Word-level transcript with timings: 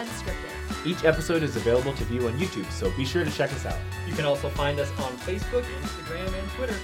Unscripted. 0.00 0.86
Each 0.86 1.04
episode 1.04 1.42
is 1.42 1.56
available 1.56 1.92
to 1.92 2.04
view 2.04 2.26
on 2.26 2.38
YouTube, 2.38 2.64
so 2.72 2.90
be 2.96 3.04
sure 3.04 3.22
to 3.22 3.30
check 3.30 3.52
us 3.52 3.66
out. 3.66 3.76
You 4.08 4.14
can 4.14 4.24
also 4.24 4.48
find 4.48 4.80
us 4.80 4.88
on 4.92 5.12
Facebook, 5.18 5.62
Instagram, 5.82 6.26
and 6.26 6.50
Twitter. 6.52 6.74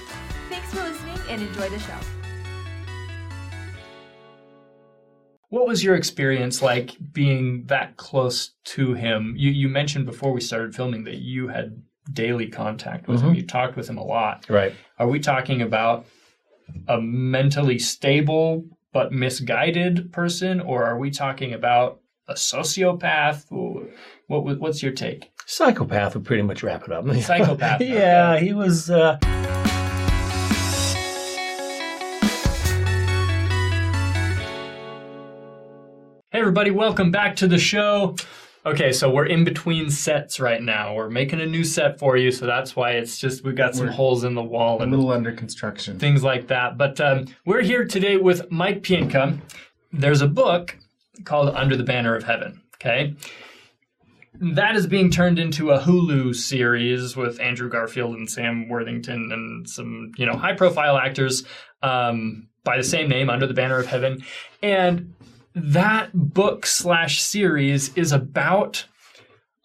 Thanks 0.49 0.71
for 0.71 0.83
listening 0.83 1.17
and 1.27 1.41
enjoy 1.41 1.67
the 1.67 1.79
show. 1.79 1.97
What 5.49 5.65
was 5.65 5.83
your 5.83 5.95
experience 5.95 6.61
like 6.61 6.95
being 7.11 7.63
that 7.65 7.97
close 7.97 8.51
to 8.65 8.93
him? 8.93 9.33
You 9.35 9.49
you 9.49 9.67
mentioned 9.67 10.05
before 10.05 10.31
we 10.31 10.39
started 10.39 10.75
filming 10.75 11.03
that 11.05 11.15
you 11.15 11.47
had 11.47 11.81
daily 12.13 12.47
contact 12.47 13.07
with 13.07 13.21
him. 13.21 13.29
Mm-hmm. 13.29 13.37
You 13.37 13.47
talked 13.47 13.75
with 13.75 13.89
him 13.89 13.97
a 13.97 14.03
lot. 14.03 14.45
Right. 14.47 14.73
Are 14.99 15.07
we 15.07 15.19
talking 15.19 15.63
about 15.63 16.05
a 16.87 17.01
mentally 17.01 17.79
stable 17.79 18.65
but 18.93 19.11
misguided 19.11 20.13
person, 20.13 20.61
or 20.61 20.83
are 20.83 20.99
we 20.99 21.09
talking 21.09 21.55
about 21.55 22.01
a 22.27 22.33
sociopath? 22.33 23.45
What 24.27 24.43
what- 24.45 24.59
what's 24.59 24.83
your 24.83 24.91
take? 24.91 25.31
Psychopath 25.45 26.13
would 26.15 26.25
pretty 26.25 26.43
much 26.43 26.61
wrap 26.63 26.83
it 26.83 26.91
up. 26.91 27.05
Psychopath, 27.21 27.81
yeah, 27.81 28.33
okay. 28.35 28.45
he 28.45 28.53
was. 28.53 28.89
Uh, 28.89 29.17
Hey 36.31 36.41
everybody, 36.41 36.71
welcome 36.71 37.09
back 37.09 37.35
to 37.37 37.47
the 37.47 37.57
show. 37.57 38.15
Okay, 38.65 38.91
so 38.91 39.09
we're 39.09 39.25
in 39.25 39.43
between 39.43 39.89
sets 39.89 40.39
right 40.39 40.61
now. 40.61 40.93
We're 40.93 41.09
making 41.09 41.39
a 41.41 41.45
new 41.45 41.63
set 41.63 41.97
for 41.97 42.17
you, 42.17 42.31
so 42.31 42.45
that's 42.45 42.75
why 42.75 42.91
it's 42.91 43.17
just 43.17 43.43
we've 43.43 43.55
got 43.55 43.75
some 43.75 43.87
We're 43.87 43.93
holes 43.93 44.23
in 44.25 44.35
the 44.35 44.43
wall 44.43 44.79
a 44.79 44.83
and 44.83 44.91
little 44.91 45.11
under 45.11 45.31
construction. 45.31 45.97
things 45.97 46.23
like 46.23 46.47
that. 46.47 46.77
But 46.77 46.99
um, 47.01 47.27
we're 47.45 47.61
here 47.61 47.85
today 47.85 48.17
with 48.17 48.51
Mike 48.51 48.83
Pienka. 48.83 49.39
There's 49.93 50.21
a 50.21 50.27
book 50.27 50.77
called 51.23 51.55
Under 51.55 51.75
the 51.75 51.83
Banner 51.83 52.15
of 52.15 52.23
Heaven. 52.23 52.61
Okay. 52.75 53.15
That 54.39 54.75
is 54.75 54.85
being 54.85 55.09
turned 55.09 55.39
into 55.39 55.71
a 55.71 55.79
Hulu 55.79 56.35
series 56.35 57.15
with 57.15 57.39
Andrew 57.39 57.69
Garfield 57.69 58.15
and 58.15 58.29
Sam 58.29 58.69
Worthington 58.69 59.31
and 59.31 59.67
some, 59.67 60.11
you 60.17 60.27
know, 60.27 60.37
high 60.37 60.53
profile 60.53 60.97
actors 60.97 61.43
um, 61.81 62.47
by 62.63 62.77
the 62.77 62.83
same 62.83 63.09
name, 63.09 63.31
Under 63.31 63.47
the 63.47 63.55
Banner 63.55 63.79
of 63.79 63.87
Heaven. 63.87 64.23
And 64.61 65.15
that 65.55 66.11
book 66.13 66.67
slash 66.67 67.19
series 67.19 67.91
is 67.95 68.11
about 68.11 68.85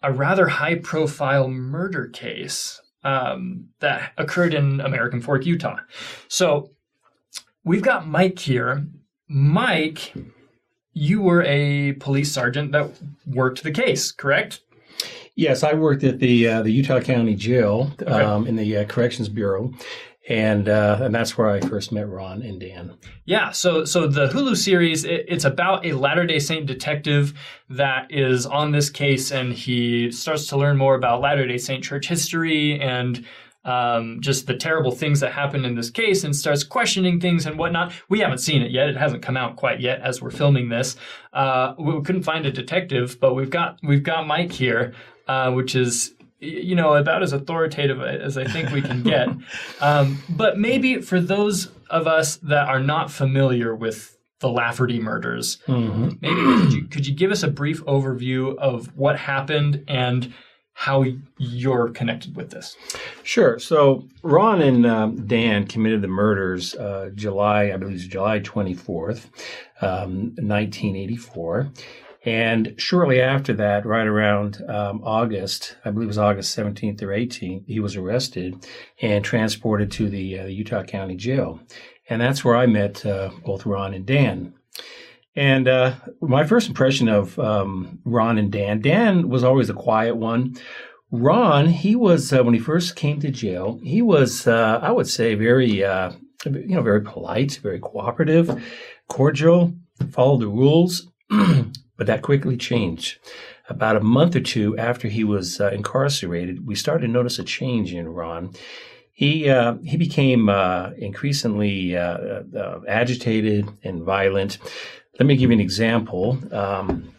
a 0.01 0.11
rather 0.11 0.47
high 0.47 0.75
profile 0.75 1.47
murder 1.47 2.07
case 2.07 2.81
um, 3.03 3.69
that 3.79 4.11
occurred 4.17 4.53
in 4.53 4.81
American 4.81 5.21
Fork, 5.21 5.45
Utah. 5.45 5.77
So 6.27 6.71
we've 7.63 7.83
got 7.83 8.07
Mike 8.07 8.39
here. 8.39 8.87
Mike, 9.27 10.13
you 10.93 11.21
were 11.21 11.43
a 11.43 11.93
police 11.93 12.31
sergeant 12.31 12.71
that 12.71 12.89
worked 13.25 13.63
the 13.63 13.71
case, 13.71 14.11
correct? 14.11 14.61
yes, 15.35 15.63
I 15.63 15.73
worked 15.73 16.03
at 16.03 16.19
the 16.19 16.47
uh, 16.47 16.61
the 16.61 16.71
Utah 16.71 16.99
County 17.01 17.35
Jail 17.35 17.91
Okay. 18.01 18.11
um, 18.11 18.45
in 18.47 18.55
the 18.55 18.77
uh, 18.77 18.85
Corrections 18.85 19.29
Bureau, 19.29 19.73
and 20.29 20.69
uh, 20.69 20.99
and 21.01 21.13
that's 21.13 21.35
where 21.37 21.49
I 21.49 21.59
first 21.61 21.91
met 21.91 22.07
Ron 22.07 22.43
and 22.43 22.59
Dan. 22.59 22.93
Yeah, 23.25 23.49
so 23.51 23.83
so 23.83 24.05
the 24.07 24.27
Hulu 24.27 24.55
series 24.55 25.03
it, 25.05 25.25
it's 25.27 25.43
about 25.45 25.85
a 25.85 25.93
Latter 25.93 26.25
Day 26.27 26.37
Saint 26.39 26.67
detective 26.67 27.33
that 27.69 28.11
is 28.11 28.45
on 28.45 28.71
this 28.71 28.89
case, 28.91 29.31
and 29.31 29.53
he 29.53 30.11
starts 30.11 30.45
to 30.47 30.57
learn 30.57 30.77
more 30.77 30.93
about 30.95 31.21
Latter 31.21 31.47
Day 31.47 31.57
Saint 31.57 31.83
church 31.83 32.07
history 32.07 32.79
and 32.79 33.25
um, 33.65 34.17
just 34.21 34.47
the 34.47 34.55
terrible 34.55 34.91
things 34.91 35.19
that 35.21 35.31
happened 35.31 35.65
in 35.65 35.75
this 35.75 35.89
case, 35.89 36.23
and 36.23 36.35
starts 36.35 36.63
questioning 36.63 37.19
things 37.19 37.45
and 37.45 37.57
whatnot. 37.57 37.93
We 38.09 38.19
haven't 38.19 38.39
seen 38.39 38.61
it 38.61 38.71
yet; 38.71 38.89
it 38.89 38.97
hasn't 38.97 39.21
come 39.23 39.37
out 39.37 39.55
quite 39.55 39.79
yet 39.79 40.01
as 40.01 40.21
we're 40.21 40.31
filming 40.31 40.69
this. 40.69 40.95
Uh, 41.31 41.73
we 41.77 42.01
couldn't 42.01 42.23
find 42.23 42.45
a 42.45 42.51
detective, 42.51 43.19
but 43.19 43.33
we've 43.35 43.49
got 43.49 43.79
we've 43.83 44.03
got 44.03 44.27
Mike 44.27 44.51
here, 44.51 44.93
uh, 45.27 45.51
which 45.51 45.75
is 45.75 46.13
you 46.39 46.75
know 46.75 46.95
about 46.95 47.23
as 47.23 47.31
authoritative 47.31 48.01
as 48.01 48.37
I 48.37 48.43
think 48.43 48.69
we 48.71 48.81
can 48.81 49.01
get. 49.03 49.29
Um, 49.81 50.21
but 50.29 50.57
maybe 50.57 51.01
for 51.01 51.19
those 51.19 51.69
of 51.89 52.07
us 52.07 52.37
that 52.37 52.67
are 52.67 52.79
not 52.79 53.11
familiar 53.11 53.75
with 53.75 54.17
the 54.39 54.49
Lafferty 54.49 54.99
murders, 54.99 55.57
Mm-hmm. 55.67 56.09
maybe 56.21 56.61
could 56.61 56.73
you, 56.73 56.83
could 56.87 57.07
you 57.07 57.13
give 57.15 57.31
us 57.31 57.43
a 57.43 57.47
brief 57.49 57.83
overview 57.85 58.57
of 58.57 58.87
what 58.97 59.17
happened 59.17 59.83
and 59.87 60.33
how 60.73 61.05
you're 61.37 61.89
connected 61.89 62.35
with 62.35 62.49
this? 62.49 62.75
Sure. 63.23 63.59
So 63.59 64.07
Ron 64.21 64.61
and 64.61 64.85
um, 64.85 65.27
Dan 65.27 65.65
committed 65.67 66.01
the 66.01 66.07
murders 66.07 66.75
uh, 66.75 67.11
July, 67.15 67.71
I 67.71 67.77
believe, 67.77 67.95
it's 67.95 68.05
July 68.05 68.39
twenty 68.39 68.73
fourth, 68.73 69.29
um, 69.81 70.33
nineteen 70.37 70.95
eighty 70.95 71.17
four. 71.17 71.71
And 72.25 72.73
shortly 72.77 73.19
after 73.19 73.53
that, 73.53 73.85
right 73.85 74.07
around 74.07 74.61
um, 74.69 75.01
August, 75.03 75.75
I 75.83 75.91
believe 75.91 76.05
it 76.05 76.07
was 76.07 76.17
August 76.17 76.57
17th 76.57 77.01
or 77.01 77.07
18th, 77.07 77.65
he 77.67 77.81
was 77.81 77.97
arrested 77.97 78.65
and 79.01 79.25
transported 79.25 79.91
to 79.91 80.09
the 80.09 80.39
uh, 80.39 80.45
Utah 80.45 80.83
County 80.83 81.15
Jail. 81.15 81.59
And 82.09 82.21
that's 82.21 82.45
where 82.45 82.55
I 82.55 82.65
met 82.65 83.05
uh, 83.05 83.31
both 83.45 83.65
Ron 83.65 83.93
and 83.93 84.05
Dan. 84.05 84.53
And 85.35 85.67
uh, 85.67 85.95
my 86.21 86.43
first 86.43 86.67
impression 86.67 87.07
of 87.07 87.37
um, 87.39 87.99
Ron 88.05 88.37
and 88.37 88.51
Dan, 88.51 88.81
Dan 88.81 89.29
was 89.29 89.43
always 89.43 89.69
a 89.69 89.73
quiet 89.73 90.15
one. 90.15 90.55
Ron, 91.11 91.67
he 91.67 91.95
was 91.95 92.31
uh, 92.31 92.43
when 92.43 92.53
he 92.53 92.59
first 92.59 92.95
came 92.95 93.19
to 93.19 93.31
jail. 93.31 93.79
He 93.83 94.01
was, 94.01 94.47
uh, 94.47 94.79
I 94.81 94.91
would 94.91 95.07
say, 95.07 95.35
very, 95.35 95.83
uh, 95.83 96.11
you 96.45 96.75
know, 96.75 96.81
very 96.81 97.01
polite, 97.01 97.59
very 97.63 97.79
cooperative, 97.79 98.63
cordial, 99.09 99.73
followed 100.11 100.41
the 100.41 100.47
rules. 100.47 101.07
but 101.29 102.07
that 102.07 102.21
quickly 102.21 102.57
changed. 102.57 103.19
About 103.69 103.95
a 103.95 104.01
month 104.01 104.35
or 104.35 104.41
two 104.41 104.77
after 104.77 105.07
he 105.07 105.23
was 105.23 105.61
uh, 105.61 105.69
incarcerated, 105.69 106.67
we 106.67 106.75
started 106.75 107.07
to 107.07 107.13
notice 107.13 107.39
a 107.39 107.43
change 107.43 107.93
in 107.93 108.09
Ron. 108.09 108.53
He 109.11 109.47
uh, 109.47 109.75
he 109.83 109.95
became 109.95 110.49
uh, 110.49 110.89
increasingly 110.97 111.95
agitated 111.95 113.69
and 113.83 114.03
violent. 114.03 114.57
Let 115.19 115.27
me 115.27 115.35
give 115.35 115.51
you 115.51 115.55
an 115.55 115.59
example. 115.59 116.39
Um, 116.51 117.13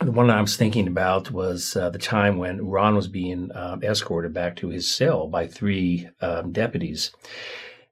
the 0.00 0.10
one 0.10 0.28
I 0.28 0.42
was 0.42 0.56
thinking 0.56 0.86
about 0.86 1.30
was 1.30 1.74
uh, 1.74 1.88
the 1.88 1.98
time 1.98 2.36
when 2.36 2.66
Ron 2.66 2.94
was 2.94 3.08
being 3.08 3.50
um, 3.54 3.82
escorted 3.82 4.34
back 4.34 4.56
to 4.56 4.68
his 4.68 4.94
cell 4.94 5.26
by 5.26 5.46
three 5.46 6.08
um, 6.20 6.52
deputies. 6.52 7.12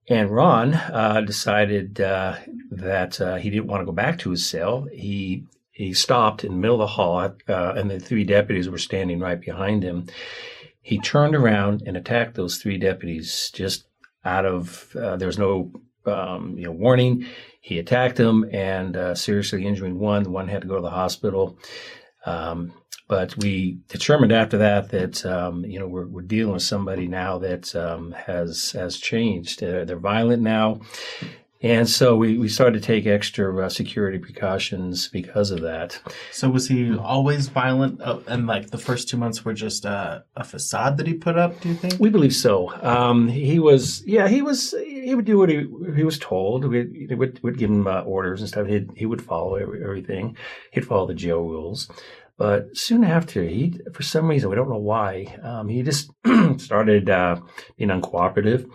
And 0.09 0.31
Ron 0.31 0.75
uh, 0.75 1.22
decided 1.25 1.98
uh, 1.98 2.37
that 2.72 3.21
uh, 3.22 3.37
he 3.37 3.48
didn't 3.48 3.69
want 3.69 3.81
to 3.81 3.87
go 3.87 3.92
back 3.92 4.19
to 4.19 4.31
his 4.31 4.47
cell. 4.47 4.87
He 4.92 5.44
he 5.71 5.94
stopped 5.94 6.44
in 6.44 6.53
the 6.53 6.59
middle 6.59 6.82
of 6.82 6.87
the 6.91 6.94
hall, 6.94 7.34
uh, 7.48 7.72
and 7.75 7.91
the 7.91 7.98
three 7.98 8.25
deputies 8.25 8.69
were 8.69 8.76
standing 8.76 9.21
right 9.21 9.41
behind 9.41 9.82
him. 9.82 10.09
He 10.82 10.98
turned 10.98 11.34
around 11.34 11.84
and 11.87 11.97
attacked 11.97 12.34
those 12.34 12.59
three 12.59 12.76
deputies 12.76 13.50
just 13.54 13.87
out 14.25 14.44
of 14.44 14.94
uh, 14.94 15.16
there 15.16 15.28
was 15.28 15.38
no 15.38 15.72
um, 16.04 16.59
you 16.59 16.65
know 16.65 16.72
warning. 16.72 17.26
He 17.62 17.78
attacked 17.78 18.16
them 18.16 18.44
and 18.52 18.96
uh, 18.96 19.14
seriously 19.14 19.64
injuring 19.64 19.98
one. 19.98 20.24
The 20.24 20.30
one 20.30 20.48
had 20.48 20.62
to 20.62 20.68
go 20.68 20.74
to 20.74 20.82
the 20.82 20.90
hospital. 20.90 21.56
Um, 22.26 22.72
but 23.06 23.36
we 23.36 23.78
determined 23.88 24.32
after 24.32 24.58
that 24.58 24.88
that 24.90 25.24
um, 25.24 25.64
you 25.64 25.78
know 25.78 25.86
we're, 25.86 26.06
we're 26.06 26.22
dealing 26.22 26.54
with 26.54 26.62
somebody 26.62 27.06
now 27.06 27.38
that 27.38 27.74
um, 27.76 28.12
has 28.12 28.72
has 28.72 28.96
changed. 28.96 29.60
They're, 29.60 29.84
they're 29.84 29.98
violent 29.98 30.42
now, 30.42 30.80
and 31.62 31.88
so 31.88 32.16
we, 32.16 32.38
we 32.38 32.48
started 32.48 32.80
to 32.80 32.86
take 32.86 33.06
extra 33.06 33.66
uh, 33.66 33.68
security 33.68 34.18
precautions 34.18 35.06
because 35.06 35.52
of 35.52 35.60
that. 35.60 36.00
So 36.32 36.50
was 36.50 36.66
he 36.66 36.96
always 36.96 37.48
violent? 37.48 38.02
Uh, 38.02 38.18
and 38.26 38.48
like 38.48 38.70
the 38.70 38.78
first 38.78 39.08
two 39.08 39.16
months 39.16 39.44
were 39.44 39.54
just 39.54 39.86
uh, 39.86 40.22
a 40.34 40.42
facade 40.42 40.96
that 40.96 41.06
he 41.06 41.14
put 41.14 41.38
up? 41.38 41.60
Do 41.60 41.68
you 41.68 41.76
think? 41.76 42.00
We 42.00 42.10
believe 42.10 42.34
so. 42.34 42.72
Um, 42.82 43.28
he 43.28 43.60
was, 43.60 44.02
yeah, 44.04 44.26
he 44.26 44.42
was. 44.42 44.74
He 45.02 45.14
would 45.14 45.24
do 45.24 45.38
what 45.38 45.48
he, 45.48 45.66
he 45.96 46.04
was 46.04 46.18
told. 46.18 46.64
We 46.64 47.08
would 47.10 47.42
would 47.42 47.58
give 47.58 47.70
him 47.70 47.86
uh, 47.86 48.02
orders 48.02 48.40
and 48.40 48.48
stuff. 48.48 48.66
He'd, 48.66 48.90
he 48.96 49.06
would 49.06 49.22
follow 49.22 49.56
every, 49.56 49.82
everything. 49.82 50.36
He'd 50.70 50.86
follow 50.86 51.06
the 51.06 51.14
jail 51.14 51.42
rules. 51.42 51.90
But 52.36 52.77
soon 52.77 53.04
after, 53.04 53.42
he, 53.42 53.78
for 53.92 54.03
some 54.03 54.28
reason, 54.28 54.48
we 54.50 54.56
don't 54.56 54.71
know 54.71 54.77
why, 54.77 55.27
um, 55.42 55.68
he 55.68 55.82
just 55.82 56.10
started 56.59 57.09
uh, 57.10 57.41
being 57.77 57.91
uncooperative. 57.91 58.68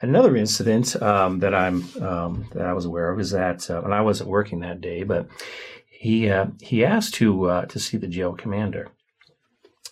Another 0.00 0.36
incident 0.36 1.00
um, 1.02 1.40
that 1.40 1.54
I'm 1.54 1.84
um, 2.00 2.48
that 2.54 2.66
I 2.66 2.72
was 2.72 2.84
aware 2.84 3.10
of 3.10 3.20
is 3.20 3.30
that, 3.30 3.70
uh, 3.70 3.82
and 3.82 3.94
I 3.94 4.00
wasn't 4.00 4.30
working 4.30 4.60
that 4.60 4.80
day, 4.80 5.04
but 5.04 5.28
he 5.88 6.28
uh, 6.28 6.46
he 6.60 6.84
asked 6.84 7.14
to 7.14 7.44
uh, 7.44 7.66
to 7.66 7.78
see 7.78 7.96
the 7.96 8.08
jail 8.08 8.34
commander. 8.34 8.88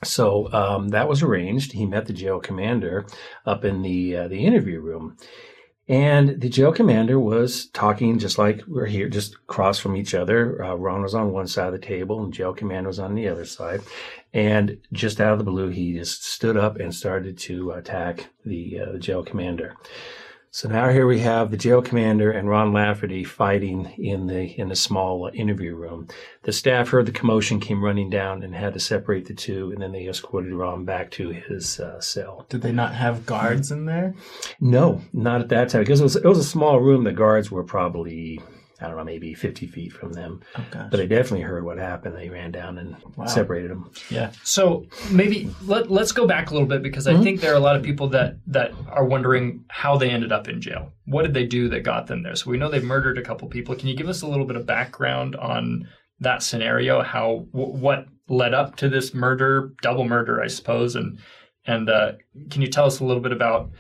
So 0.02 0.52
um, 0.52 0.88
that 0.88 1.08
was 1.08 1.22
arranged. 1.22 1.72
He 1.72 1.86
met 1.86 2.06
the 2.06 2.12
jail 2.12 2.40
commander 2.40 3.06
up 3.46 3.64
in 3.64 3.82
the 3.82 4.16
uh, 4.16 4.28
the 4.28 4.44
interview 4.44 4.80
room, 4.80 5.16
and 5.90 6.40
the 6.40 6.48
jail 6.48 6.70
commander 6.70 7.18
was 7.18 7.66
talking 7.66 8.20
just 8.20 8.38
like 8.38 8.62
we're 8.68 8.86
here, 8.86 9.08
just 9.08 9.34
across 9.34 9.80
from 9.80 9.96
each 9.96 10.14
other. 10.14 10.64
Uh, 10.64 10.76
Ron 10.76 11.02
was 11.02 11.16
on 11.16 11.32
one 11.32 11.48
side 11.48 11.66
of 11.66 11.72
the 11.72 11.84
table, 11.84 12.22
and 12.22 12.32
jail 12.32 12.54
commander 12.54 12.86
was 12.86 13.00
on 13.00 13.16
the 13.16 13.26
other 13.26 13.44
side. 13.44 13.80
And 14.32 14.78
just 14.92 15.20
out 15.20 15.32
of 15.32 15.38
the 15.40 15.44
blue, 15.44 15.68
he 15.70 15.94
just 15.94 16.24
stood 16.24 16.56
up 16.56 16.78
and 16.78 16.94
started 16.94 17.36
to 17.38 17.72
attack 17.72 18.28
the, 18.46 18.78
uh, 18.78 18.92
the 18.92 18.98
jail 19.00 19.24
commander. 19.24 19.76
So 20.52 20.68
now 20.68 20.88
here 20.88 21.06
we 21.06 21.20
have 21.20 21.52
the 21.52 21.56
jail 21.56 21.80
commander 21.80 22.32
and 22.32 22.48
Ron 22.48 22.72
Lafferty 22.72 23.22
fighting 23.22 23.86
in 23.96 24.26
the 24.26 24.58
in 24.58 24.68
the 24.68 24.74
small 24.74 25.30
interview 25.32 25.76
room. 25.76 26.08
The 26.42 26.52
staff 26.52 26.88
heard 26.88 27.06
the 27.06 27.12
commotion, 27.12 27.60
came 27.60 27.84
running 27.84 28.10
down, 28.10 28.42
and 28.42 28.52
had 28.52 28.74
to 28.74 28.80
separate 28.80 29.26
the 29.26 29.34
two, 29.34 29.70
and 29.70 29.80
then 29.80 29.92
they 29.92 30.08
escorted 30.08 30.52
Ron 30.52 30.84
back 30.84 31.12
to 31.12 31.28
his 31.28 31.78
uh, 31.78 32.00
cell. 32.00 32.46
Did 32.48 32.62
they 32.62 32.72
not 32.72 32.96
have 32.96 33.26
guards 33.26 33.70
in 33.70 33.84
there? 33.84 34.16
No, 34.60 35.02
not 35.12 35.40
at 35.40 35.50
that 35.50 35.68
time 35.68 35.82
because 35.82 36.00
it 36.00 36.04
was 36.04 36.16
it 36.16 36.24
was 36.24 36.38
a 36.38 36.44
small 36.44 36.80
room. 36.80 37.04
The 37.04 37.12
guards 37.12 37.52
were 37.52 37.62
probably 37.62 38.40
I 38.82 38.86
don't 38.88 38.96
know 38.96 39.04
maybe 39.04 39.34
fifty 39.34 39.66
feet 39.66 39.92
from 39.92 40.12
them, 40.12 40.40
Oh 40.56 40.64
gosh. 40.70 40.88
but 40.90 40.96
they 40.96 41.06
definitely 41.06 41.42
heard 41.42 41.64
what 41.64 41.78
happened. 41.78 42.16
They 42.16 42.28
ran 42.28 42.50
down 42.50 42.78
and 42.78 42.96
Wow. 43.16 43.26
separated 43.26 43.70
them. 43.70 43.90
yeah. 44.10 44.30
So 44.42 44.86
maybe 45.10 45.50
let, 45.64 45.90
let's 45.90 46.12
go 46.12 46.26
back 46.26 46.50
a 46.50 46.52
little 46.54 46.68
bit 46.68 46.82
because 46.82 47.06
I 47.06 47.12
Mm-hmm. 47.12 47.22
think 47.22 47.40
there 47.40 47.52
are 47.52 47.56
a 47.56 47.60
lot 47.60 47.76
of 47.76 47.82
people 47.82 48.08
that 48.08 48.36
that 48.46 48.72
are 48.88 49.04
wondering 49.04 49.64
how 49.68 49.96
they 49.98 50.10
ended 50.10 50.32
up 50.32 50.48
in 50.48 50.60
jail. 50.60 50.92
What 51.06 51.22
did 51.22 51.34
they 51.34 51.46
do 51.46 51.68
that 51.68 51.80
got 51.84 52.06
them 52.06 52.22
there? 52.22 52.34
So 52.36 52.50
we 52.50 52.56
know 52.58 52.70
they've 52.70 52.82
murdered 52.82 53.18
a 53.18 53.22
couple 53.22 53.48
people. 53.48 53.74
Can 53.74 53.88
you 53.88 53.96
give 53.96 54.08
us 54.08 54.22
a 54.22 54.26
little 54.26 54.46
bit 54.46 54.56
of 54.56 54.64
background 54.66 55.36
on 55.36 55.88
that 56.20 56.42
scenario? 56.42 57.02
How 57.02 57.46
w- 57.52 57.74
what 57.76 58.06
led 58.28 58.54
up 58.54 58.76
to 58.76 58.88
this 58.88 59.12
murder, 59.12 59.72
double 59.82 60.04
murder, 60.04 60.40
I 60.42 60.46
suppose, 60.46 60.96
and 60.96 61.18
and 61.66 61.90
uh, 61.90 62.12
can 62.50 62.62
you 62.62 62.68
tell 62.68 62.86
us 62.86 63.00
a 63.00 63.04
little 63.04 63.22
bit 63.22 63.32
about 63.32 63.70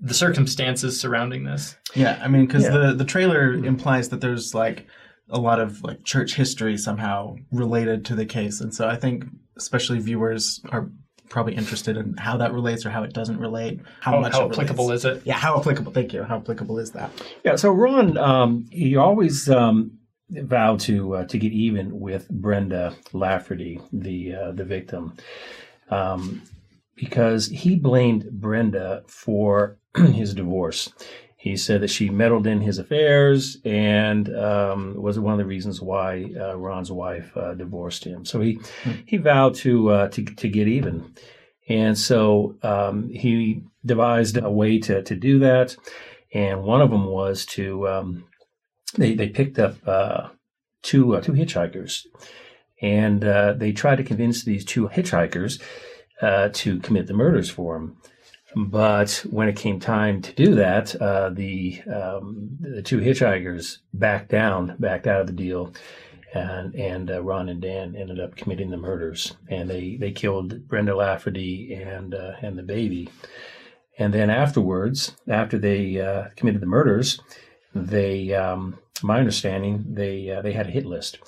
the 0.00 0.14
circumstances 0.14 0.98
surrounding 1.00 1.44
this? 1.44 1.76
Yeah, 1.94 2.18
I 2.22 2.28
mean, 2.28 2.46
because 2.46 2.64
Yeah. 2.64 2.70
the 2.70 2.94
the 2.94 3.04
trailer 3.04 3.52
implies 3.52 4.08
that 4.10 4.20
there's 4.20 4.54
like 4.54 4.86
a 5.28 5.38
lot 5.38 5.60
of 5.60 5.82
like 5.82 6.04
church 6.04 6.34
history 6.34 6.76
somehow 6.76 7.36
related 7.52 8.04
to 8.06 8.14
the 8.14 8.26
case, 8.26 8.60
and 8.60 8.74
so 8.74 8.88
I 8.88 8.96
think 8.96 9.24
especially 9.56 9.98
viewers 9.98 10.60
are 10.70 10.90
probably 11.28 11.54
interested 11.54 11.96
in 11.96 12.16
how 12.16 12.36
that 12.38 12.52
relates 12.52 12.84
or 12.84 12.90
how 12.90 13.04
it 13.04 13.12
doesn't 13.12 13.38
relate, 13.38 13.78
how, 14.00 14.12
How, 14.12 14.20
much 14.20 14.32
how 14.32 14.48
applicable 14.48 14.86
relates. 14.86 15.04
is 15.04 15.18
it? 15.18 15.22
Yeah, 15.26 15.34
how 15.34 15.56
applicable? 15.58 15.92
Thank 15.92 16.12
you. 16.12 16.24
How 16.24 16.38
applicable 16.38 16.78
is 16.80 16.90
that? 16.92 17.10
Yeah, 17.44 17.54
so 17.54 17.70
Ron, 17.70 18.16
um, 18.18 18.66
he 18.72 18.96
always 18.96 19.48
um, 19.48 19.92
vowed 20.30 20.80
to 20.80 21.14
uh, 21.16 21.24
to 21.26 21.38
get 21.38 21.52
even 21.52 22.00
with 22.00 22.28
Brenda 22.30 22.96
Lafferty, 23.12 23.80
the 23.92 24.34
uh, 24.34 24.52
the 24.52 24.64
victim, 24.64 25.14
um, 25.90 26.42
because 27.00 27.46
he 27.48 27.76
blamed 27.76 28.30
Brenda 28.30 29.02
for 29.08 29.78
his 29.96 30.34
divorce. 30.34 30.92
He 31.36 31.56
said 31.56 31.80
that 31.80 31.88
she 31.88 32.10
meddled 32.10 32.46
in 32.46 32.60
his 32.60 32.78
affairs 32.78 33.56
and 33.64 34.28
um, 34.36 34.94
was 35.00 35.18
one 35.18 35.32
of 35.32 35.38
the 35.38 35.46
reasons 35.46 35.80
why 35.80 36.30
uh, 36.38 36.54
Ron's 36.56 36.92
wife 36.92 37.34
uh, 37.34 37.54
divorced 37.54 38.04
him. 38.04 38.26
So 38.26 38.40
he 38.40 38.60
he 39.06 39.16
vowed 39.16 39.54
to 39.56 39.90
uh, 39.90 40.08
to 40.08 40.22
to 40.22 40.48
get 40.48 40.68
even, 40.68 41.14
and 41.68 41.96
so 41.96 42.56
um, 42.62 43.08
he 43.08 43.62
devised 43.84 44.36
a 44.36 44.50
way 44.50 44.78
to 44.80 45.02
to 45.02 45.16
do 45.16 45.38
that 45.38 45.76
and 46.32 46.62
one 46.62 46.80
of 46.80 46.90
them 46.90 47.06
was 47.06 47.44
to 47.44 47.88
um, 47.88 48.24
they 48.96 49.14
they 49.14 49.28
picked 49.28 49.58
up 49.58 49.76
uh, 49.86 50.28
two 50.82 51.16
uh, 51.16 51.20
two 51.20 51.32
hitchhikers, 51.32 52.06
and 52.80 53.24
uh, 53.24 53.54
they 53.54 53.72
tried 53.72 53.96
to 53.96 54.04
convince 54.04 54.44
these 54.44 54.64
two 54.64 54.88
hitchhikers 54.88 55.60
uh, 56.20 56.50
to 56.52 56.78
commit 56.80 57.06
the 57.06 57.14
murders 57.14 57.50
for 57.50 57.76
him. 57.76 57.96
But 58.56 59.24
when 59.30 59.48
it 59.48 59.56
came 59.56 59.78
time 59.78 60.22
to 60.22 60.32
do 60.32 60.54
that, 60.56 61.00
uh, 61.00 61.30
the 61.30 61.80
um, 61.82 62.58
the 62.60 62.82
two 62.82 62.98
hitchhikers 62.98 63.78
backed 63.94 64.30
down, 64.30 64.74
backed 64.78 65.06
out 65.06 65.20
of 65.20 65.26
the 65.28 65.32
deal, 65.32 65.72
and 66.34 66.74
and 66.74 67.10
uh, 67.10 67.22
Ron 67.22 67.48
and 67.48 67.60
Dan 67.60 67.94
ended 67.94 68.18
up 68.18 68.34
committing 68.34 68.70
the 68.70 68.76
murders, 68.76 69.36
and 69.48 69.70
they 69.70 69.96
they 69.96 70.10
killed 70.10 70.66
Brenda 70.66 70.96
Lafferty 70.96 71.74
and 71.74 72.12
uh, 72.12 72.32
and 72.42 72.58
the 72.58 72.64
baby. 72.64 73.08
And 73.98 74.12
then 74.12 74.30
afterwards, 74.30 75.14
after 75.28 75.58
they 75.58 76.00
uh, 76.00 76.28
committed 76.34 76.62
the 76.62 76.66
murders, 76.66 77.20
they, 77.74 78.32
um, 78.32 78.78
my 79.02 79.18
understanding, 79.18 79.84
they 79.86 80.30
uh, 80.30 80.42
they 80.42 80.52
had 80.52 80.66
a 80.66 80.72
hit 80.72 80.86
list, 80.86 81.18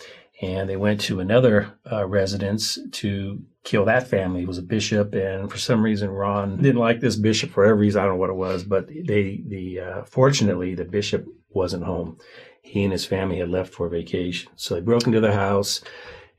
and 0.41 0.69
they 0.69 0.77
went 0.77 1.01
to 1.03 1.21
another 1.21 1.75
residence 2.07 2.79
to 2.93 3.43
kill 3.65 3.85
that 3.85 4.09
family. 4.09 4.43
It 4.43 4.49
was 4.49 4.59
a 4.59 4.63
bishop, 4.63 5.15
and 5.15 5.51
for 5.51 5.59
some 5.59 5.83
reason, 5.83 6.11
Ron 6.11 6.57
didn't 6.57 6.81
like 6.81 7.01
this 7.01 7.17
bishop 7.17 7.51
for 7.51 7.65
every 7.65 7.87
reason. 7.87 8.01
I 8.01 8.05
don't 8.05 8.15
know 8.15 8.21
what 8.21 8.31
it 8.31 8.35
was, 8.35 8.65
but 8.65 8.89
they 8.89 9.43
the 9.47 9.81
uh, 9.81 10.03
fortunately 10.05 10.75
the 10.75 10.85
bishop 10.85 11.27
wasn't 11.51 11.85
home. 11.85 12.19
He 12.63 12.85
and 12.85 12.93
his 12.93 13.05
family 13.05 13.39
had 13.39 13.51
left 13.51 13.73
for 13.73 13.89
vacation, 13.89 14.51
so 14.57 14.75
they 14.75 14.81
broke 14.81 15.07
into 15.07 15.21
the 15.21 15.33
house 15.33 15.83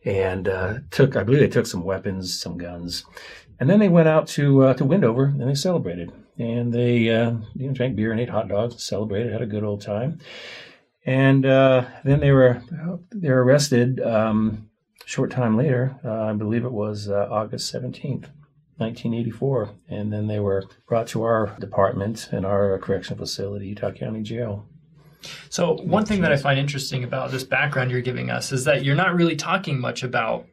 and 0.06 0.48
uh, 0.48 0.80
took, 0.92 1.16
I 1.16 1.24
believe, 1.24 1.40
they 1.40 1.48
took 1.48 1.66
some 1.66 1.84
weapons, 1.84 2.40
some 2.40 2.58
guns. 2.58 3.06
And 3.60 3.70
then 3.70 3.80
they 3.80 3.90
went 3.90 4.10
out 4.10 4.28
to 4.30 4.64
uh, 4.64 4.74
to 4.76 4.86
Wendover 4.86 5.26
and 5.26 5.48
they 5.48 5.56
celebrated. 5.56 6.12
And 6.38 6.74
they 6.74 7.10
uh, 7.10 7.36
you 7.56 7.68
know, 7.68 7.74
drank 7.74 7.96
beer 7.96 8.12
and 8.12 8.20
ate 8.20 8.30
hot 8.30 8.48
dogs, 8.48 8.74
and 8.74 8.82
celebrated, 8.82 9.32
had 9.32 9.42
a 9.42 9.48
good 9.48 9.64
old 9.64 9.82
time. 9.82 10.20
And 11.06 11.46
uh, 11.46 11.86
then 12.04 12.20
they 12.20 12.32
were 12.32 12.62
they 13.12 13.30
were 13.30 13.44
arrested 13.44 14.02
um, 14.02 14.70
short 15.06 15.32
time 15.32 15.58
later. 15.58 16.00
Uh, 16.04 16.24
I 16.24 16.34
believe 16.34 16.66
it 16.66 16.72
was 16.72 17.10
uh, 17.10 17.28
August 17.30 17.70
seventeenth, 17.70 18.30
nineteen 18.80 19.14
eighty 19.14 19.32
four. 19.32 19.72
And 19.90 20.12
then 20.12 20.28
they 20.28 20.40
were 20.40 20.64
brought 20.88 21.08
to 21.10 21.24
our 21.24 21.56
department 21.60 22.30
in 22.32 22.46
our 22.46 22.78
correctional 22.80 23.20
facility, 23.20 23.68
Utah 23.68 23.92
County 23.92 24.22
Jail. 24.22 24.66
So 25.50 25.76
one 25.76 26.06
thing 26.06 26.22
that 26.22 26.34
I 26.34 26.38
find 26.38 26.60
interesting 26.60 27.04
about 27.04 27.32
this 27.32 27.46
background 27.46 27.92
you're 27.92 28.02
giving 28.02 28.30
us 28.30 28.52
is 28.52 28.66
that 28.66 28.84
you're 28.84 28.96
not 28.96 29.16
really 29.16 29.38
talking 29.38 29.80
much 29.80 30.04
about 30.04 30.46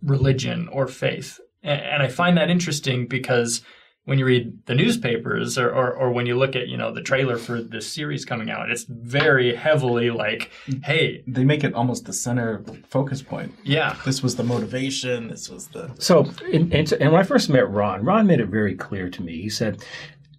religion 0.00 0.68
or 0.68 0.86
faith, 0.86 1.40
and 1.62 2.02
I 2.02 2.08
find 2.08 2.36
that 2.36 2.50
interesting 2.50 3.06
because 3.06 3.62
when 4.04 4.18
you 4.18 4.24
read 4.24 4.66
the 4.66 4.74
newspapers 4.74 5.56
or, 5.56 5.68
or, 5.70 5.92
or 5.92 6.10
when 6.10 6.26
you 6.26 6.36
look 6.36 6.56
at 6.56 6.66
you 6.68 6.76
know 6.76 6.92
the 6.92 7.02
trailer 7.02 7.38
for 7.38 7.62
this 7.62 7.86
series 7.90 8.24
coming 8.24 8.50
out, 8.50 8.70
it's 8.70 8.84
very 8.88 9.54
heavily 9.54 10.10
like, 10.10 10.50
hey, 10.84 11.22
They 11.26 11.44
make 11.44 11.62
it 11.64 11.72
almost 11.74 12.04
the 12.06 12.12
center 12.12 12.64
focus 12.88 13.22
point. 13.22 13.54
yeah, 13.62 13.96
This 14.04 14.22
was 14.22 14.36
the 14.36 14.42
motivation. 14.44 15.28
This 15.28 15.48
was 15.48 15.68
the 15.68 15.90
So, 15.98 16.32
and, 16.52 16.72
and, 16.74 16.92
and 16.94 17.12
when 17.12 17.20
I 17.20 17.24
first 17.24 17.48
met 17.48 17.70
Ron, 17.70 18.04
Ron 18.04 18.26
made 18.26 18.40
it 18.40 18.46
very 18.48 18.74
clear 18.74 19.08
to 19.08 19.22
me. 19.22 19.40
He 19.40 19.48
said, 19.50 19.84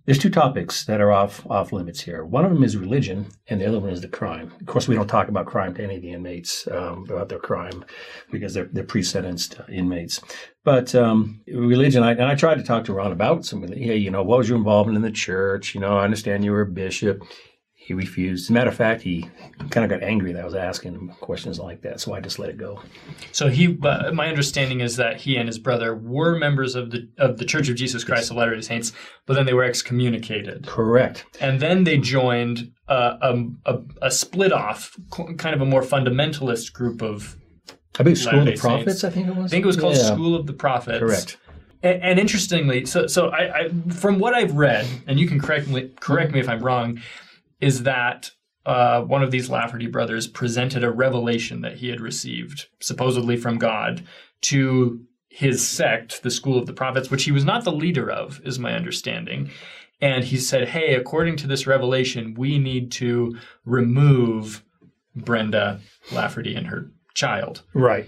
"There's 0.05 0.19
two 0.19 0.29
topics 0.29 0.85
that 0.85 1.00
are 1.01 1.11
off 1.11 1.45
off 1.50 1.71
limits 1.71 2.01
here. 2.01 2.25
One 2.25 2.45
of 2.45 2.51
them 2.51 2.63
is 2.63 2.75
religion, 2.75 3.27
and 3.47 3.61
the 3.61 3.65
other 3.67 3.79
one 3.79 3.89
is 3.89 4.01
the 4.01 4.07
crime. 4.07 4.53
Of 4.59 4.65
course, 4.65 4.88
we 4.88 4.95
don't 4.95 5.07
talk 5.07 5.29
about 5.29 5.45
crime 5.45 5.73
to 5.75 5.83
any 5.83 5.95
of 5.95 6.01
the 6.01 6.11
inmates 6.11 6.67
um, 6.67 7.05
about 7.09 7.29
their 7.29 7.39
crime 7.39 7.85
because 8.31 8.53
they're 8.53 8.69
they're 8.71 8.83
pre-sentenced 8.83 9.59
uh, 9.59 9.63
inmates. 9.71 10.21
But 10.63 10.94
um, 10.95 11.41
religion, 11.47 12.03
I, 12.03 12.11
and 12.11 12.23
I 12.23 12.35
tried 12.35 12.55
to 12.55 12.63
talk 12.63 12.85
to 12.85 12.94
Ron 12.94 13.11
about 13.11 13.45
some. 13.45 13.67
Hey, 13.67 13.97
you 13.97 14.11
know, 14.11 14.23
what 14.23 14.39
was 14.39 14.50
your 14.50 14.57
involvement 14.57 14.95
in 14.95 15.01
the 15.01 15.11
church? 15.11 15.75
You 15.75 15.81
know, 15.81 15.97
I 15.97 16.03
understand 16.03 16.44
you 16.44 16.51
were 16.51 16.61
a 16.61 16.67
bishop." 16.67 17.23
He 17.85 17.94
refused. 17.94 18.45
As 18.45 18.50
a 18.50 18.53
matter 18.53 18.69
of 18.69 18.77
fact, 18.77 19.01
he 19.01 19.30
kind 19.69 19.83
of 19.83 19.89
got 19.89 20.07
angry 20.07 20.31
that 20.31 20.41
I 20.41 20.45
was 20.45 20.56
asking 20.56 20.94
him 20.94 21.09
questions 21.19 21.59
like 21.59 21.81
that, 21.81 22.00
so 22.00 22.13
I 22.13 22.21
just 22.21 22.39
let 22.39 22.50
it 22.50 22.56
go. 22.57 22.81
So 23.33 23.50
he, 23.50 23.77
uh, 23.83 24.09
my 24.13 24.30
understanding 24.30 24.80
is 24.80 24.95
that 24.95 25.17
he 25.17 25.36
and 25.36 25.50
his 25.50 25.60
brother 25.60 25.93
were 25.93 26.38
members 26.38 26.75
of 26.75 26.91
the 26.91 27.10
of 27.17 27.39
the 27.39 27.46
Church 27.46 27.67
of 27.67 27.75
Jesus 27.75 28.05
Christ 28.05 28.31
of 28.31 28.38
Latter 28.38 28.55
Day 28.55 28.62
Saints, 28.62 28.93
but 29.25 29.34
then 29.34 29.46
they 29.46 29.53
were 29.53 29.65
excommunicated, 29.65 30.65
Correct. 30.65 31.25
and 31.41 31.60
then 31.60 31.84
they 31.84 31.98
joined 31.98 32.72
uh, 32.88 33.17
a, 33.22 33.43
a, 33.65 33.79
a 34.03 34.12
split 34.12 34.53
off, 34.53 34.96
kind 35.12 35.53
of 35.53 35.60
a 35.62 35.65
more 35.65 35.81
fundamentalist 35.81 36.72
group 36.72 37.01
of. 37.01 37.36
I 38.00 38.03
believe 38.03 38.17
School 38.17 38.39
of 38.39 38.46
the 38.46 38.55
Prophets. 38.55 39.01
Saints. 39.01 39.03
I 39.03 39.10
think 39.10 39.27
it 39.27 39.36
was. 39.36 39.46
I 39.46 39.48
think 39.50 39.63
it 39.65 39.67
was 39.67 39.77
called 39.77 39.98
Yeah. 39.98 40.03
School 40.13 40.36
of 40.36 40.48
the 40.48 40.53
Prophets. 40.53 41.00
Correct. 41.00 41.38
And, 41.84 42.01
and 42.01 42.17
interestingly, 42.19 42.86
so 42.86 43.08
so 43.08 43.27
I, 43.27 43.60
I 43.65 43.69
from 43.91 44.19
what 44.19 44.34
I've 44.34 44.55
read, 44.55 44.88
and 45.05 45.19
you 45.19 45.27
can 45.27 45.38
correct 45.39 45.67
me 45.67 45.89
correct 46.00 46.31
me 46.31 46.39
if 46.39 46.48
I'm 46.48 46.62
wrong, 46.63 47.01
is 47.63 47.84
that 47.84 48.32
uh, 48.65 49.01
one 49.01 49.24
of 49.24 49.32
these 49.32 49.50
Lafferty 49.50 49.88
brothers 49.88 50.27
presented 50.27 50.84
a 50.84 50.91
revelation 50.91 51.62
that 51.62 51.77
he 51.77 51.88
had 51.89 52.01
received, 52.01 52.67
supposedly 52.79 53.38
from 53.38 53.58
God, 53.58 54.03
to 54.41 55.01
his 55.29 55.65
sect, 55.67 56.24
the 56.24 56.32
School 56.32 56.58
of 56.58 56.65
the 56.65 56.74
Prophets, 56.74 57.10
which 57.10 57.24
he 57.24 57.32
was 57.32 57.46
not 57.46 57.63
the 57.63 57.72
leader 57.72 58.12
of, 58.12 58.41
is 58.43 58.60
my 58.60 58.74
understanding. 58.74 59.50
And 60.01 60.24
he 60.25 60.38
said, 60.38 60.67
"Hey, 60.70 60.96
according 60.96 61.38
to 61.38 61.48
this 61.48 61.65
revelation, 61.65 62.34
we 62.38 62.60
need 62.60 62.91
to 62.93 63.38
remove 63.65 64.63
Brenda 65.15 65.79
Lafferty 66.12 66.55
and 66.55 66.67
her 66.67 66.91
child." 67.13 67.63
Right. 67.74 68.08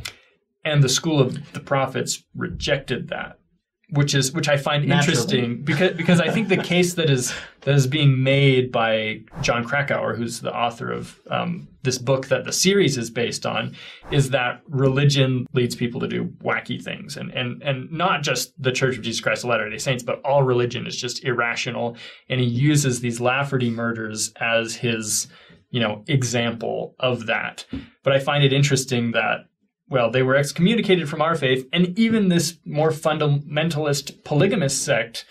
and 0.66 0.84
the 0.84 0.90
school 0.90 1.22
of 1.22 1.54
the 1.54 1.60
prophets 1.60 2.24
rejected 2.36 3.08
that 3.10 3.38
which 3.96 4.14
is 4.14 4.32
which 4.34 4.48
I 4.48 4.58
find 4.58 4.88
Naturally. 4.88 5.18
interesting 5.20 5.64
because 5.64 5.98
because 5.98 6.22
I 6.22 6.30
think 6.30 6.50
the 6.50 6.58
case 6.58 6.94
that 6.96 7.10
is 7.10 7.34
that 7.62 7.74
is 7.74 7.88
being 7.88 8.24
made 8.24 8.72
by 8.72 9.22
Jon 9.42 9.64
Krakauer, 9.66 10.16
who's 10.16 10.42
the 10.42 10.56
author 10.56 10.92
of 10.92 11.20
um, 11.30 11.68
this 11.82 11.98
book 11.98 12.28
that 12.28 12.46
the 12.46 12.52
series 12.52 12.98
is 12.98 13.10
based 13.10 13.46
on, 13.46 13.76
is 14.12 14.30
that 14.30 14.62
religion 14.68 15.48
leads 15.54 15.76
people 15.76 16.00
to 16.02 16.08
do 16.08 16.26
wacky 16.44 16.82
things, 16.82 17.18
and 17.18 17.32
and 17.32 17.62
and 17.64 17.92
not 17.92 18.22
just 18.22 18.54
the 18.62 18.72
Church 18.72 18.98
of 18.98 19.04
Jesus 19.04 19.22
Christ 19.22 19.44
of 19.44 19.50
Latter 19.50 19.70
Day 19.70 19.78
Saints, 19.78 20.04
but 20.04 20.22
all 20.24 20.44
religion 20.44 20.86
is 20.86 20.96
just 20.96 21.24
irrational, 21.24 21.98
and 22.30 22.40
he 22.40 22.46
uses 22.46 23.00
these 23.00 23.20
Lafferty 23.20 23.70
murders 23.70 24.32
as 24.40 24.76
his 24.76 25.28
you 25.72 25.80
know 25.80 26.04
example 26.08 26.96
of 27.00 27.26
that. 27.26 27.66
But 28.04 28.14
I 28.14 28.20
find 28.20 28.44
it 28.44 28.54
interesting 28.54 29.12
that 29.12 29.48
well, 29.90 30.10
they 30.12 30.24
were 30.24 30.36
excommunicated 30.36 31.08
from 31.10 31.22
our 31.22 31.36
faith, 31.36 31.68
and 31.72 31.98
even 31.98 32.30
this 32.30 32.58
more 32.66 32.92
fundamentalist 32.92 34.24
polygamist 34.24 34.84
sect 34.84 35.26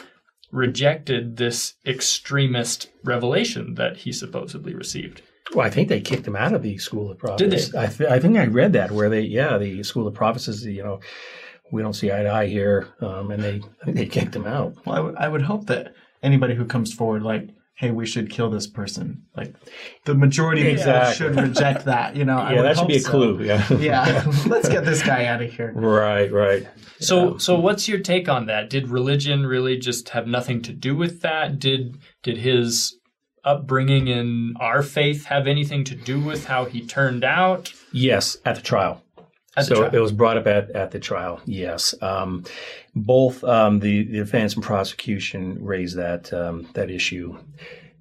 rejected 0.52 1.36
this 1.36 1.74
extremist 1.84 2.88
revelation 3.02 3.74
that 3.74 3.96
he 3.98 4.12
supposedly 4.12 4.74
received. 4.74 5.22
Well, 5.54 5.66
I 5.66 5.70
think 5.70 5.88
they 5.88 6.00
kicked 6.00 6.26
him 6.26 6.36
out 6.36 6.52
of 6.54 6.62
the 6.62 6.78
School 6.78 7.10
of 7.10 7.18
Prophets. 7.18 7.38
Did 7.66 7.72
they? 7.72 7.78
I, 7.78 7.86
th- 7.86 8.10
I 8.10 8.18
think 8.20 8.38
I 8.38 8.46
read 8.46 8.72
that 8.74 8.90
where 8.92 9.10
they, 9.10 9.20
yeah, 9.22 9.58
the 9.58 9.82
School 9.82 10.06
of 10.06 10.14
Prophets 10.14 10.48
is, 10.48 10.64
you 10.64 10.82
know, 10.82 11.00
we 11.72 11.82
don't 11.82 11.92
see 11.92 12.12
eye 12.12 12.22
to 12.22 12.30
eye 12.30 12.46
here, 12.46 12.88
um, 13.00 13.30
and 13.30 13.42
they, 13.42 13.60
I 13.82 13.84
think 13.84 13.96
they 13.96 14.06
kicked 14.06 14.36
him 14.36 14.46
out. 14.46 14.74
Well, 14.86 14.96
I 14.96 15.00
would- 15.00 15.16
I 15.16 15.28
would 15.28 15.42
hope 15.42 15.66
that 15.66 15.92
anybody 16.22 16.54
who 16.54 16.64
comes 16.64 16.94
forward, 16.94 17.22
like, 17.22 17.48
hey, 17.76 17.90
we 17.90 18.06
should 18.06 18.30
kill 18.30 18.50
this 18.50 18.66
person, 18.68 19.22
like, 19.36 19.54
the 20.04 20.14
majority 20.14 20.70
of 20.70 20.78
people 20.78 21.04
should 21.10 21.34
reject 21.34 21.84
that. 21.86 22.14
You 22.14 22.24
know, 22.24 22.36
yeah, 22.48 22.54
would 22.56 22.62
that 22.62 22.76
should 22.78 22.88
be 22.88 22.96
a 22.96 23.00
so. 23.00 23.10
clue. 23.10 23.42
Yeah. 23.42 23.66
Yeah, 23.84 24.24
let's 24.46 24.68
get 24.68 24.84
this 24.84 25.02
guy 25.02 25.26
out 25.26 25.42
of 25.42 25.52
here. 25.52 25.72
right, 25.74 26.32
right. 26.32 26.66
So, 27.00 27.36
so 27.38 27.58
what's 27.58 27.88
your 27.88 27.98
take 27.98 28.28
on 28.28 28.46
that? 28.46 28.70
Did 28.70 28.88
religion 28.88 29.44
really 29.46 29.76
just 29.76 30.10
have 30.10 30.26
nothing 30.26 30.62
to 30.62 30.72
do 30.72 30.96
with 30.96 31.20
that? 31.22 31.58
Did 31.58 31.98
did 32.22 32.38
his 32.38 32.96
upbringing 33.44 34.08
in 34.08 34.54
our 34.58 34.82
faith 34.82 35.26
have 35.26 35.46
anything 35.46 35.84
to 35.84 35.94
do 35.94 36.18
with 36.20 36.46
how 36.46 36.64
he 36.64 36.86
turned 36.86 37.24
out? 37.24 37.72
Yes, 37.92 38.36
at 38.44 38.54
the 38.54 38.62
trial. 38.62 39.03
At 39.56 39.66
so 39.66 39.84
it 39.84 40.00
was 40.00 40.12
brought 40.12 40.36
up 40.36 40.46
at, 40.46 40.70
at 40.70 40.90
the 40.90 40.98
trial. 40.98 41.40
Yes, 41.46 41.94
um, 42.02 42.44
both 42.94 43.44
um, 43.44 43.80
the, 43.80 44.04
the 44.04 44.18
defense 44.18 44.54
and 44.54 44.62
prosecution 44.62 45.64
raised 45.64 45.96
that 45.96 46.32
um, 46.32 46.68
that 46.74 46.90
issue, 46.90 47.38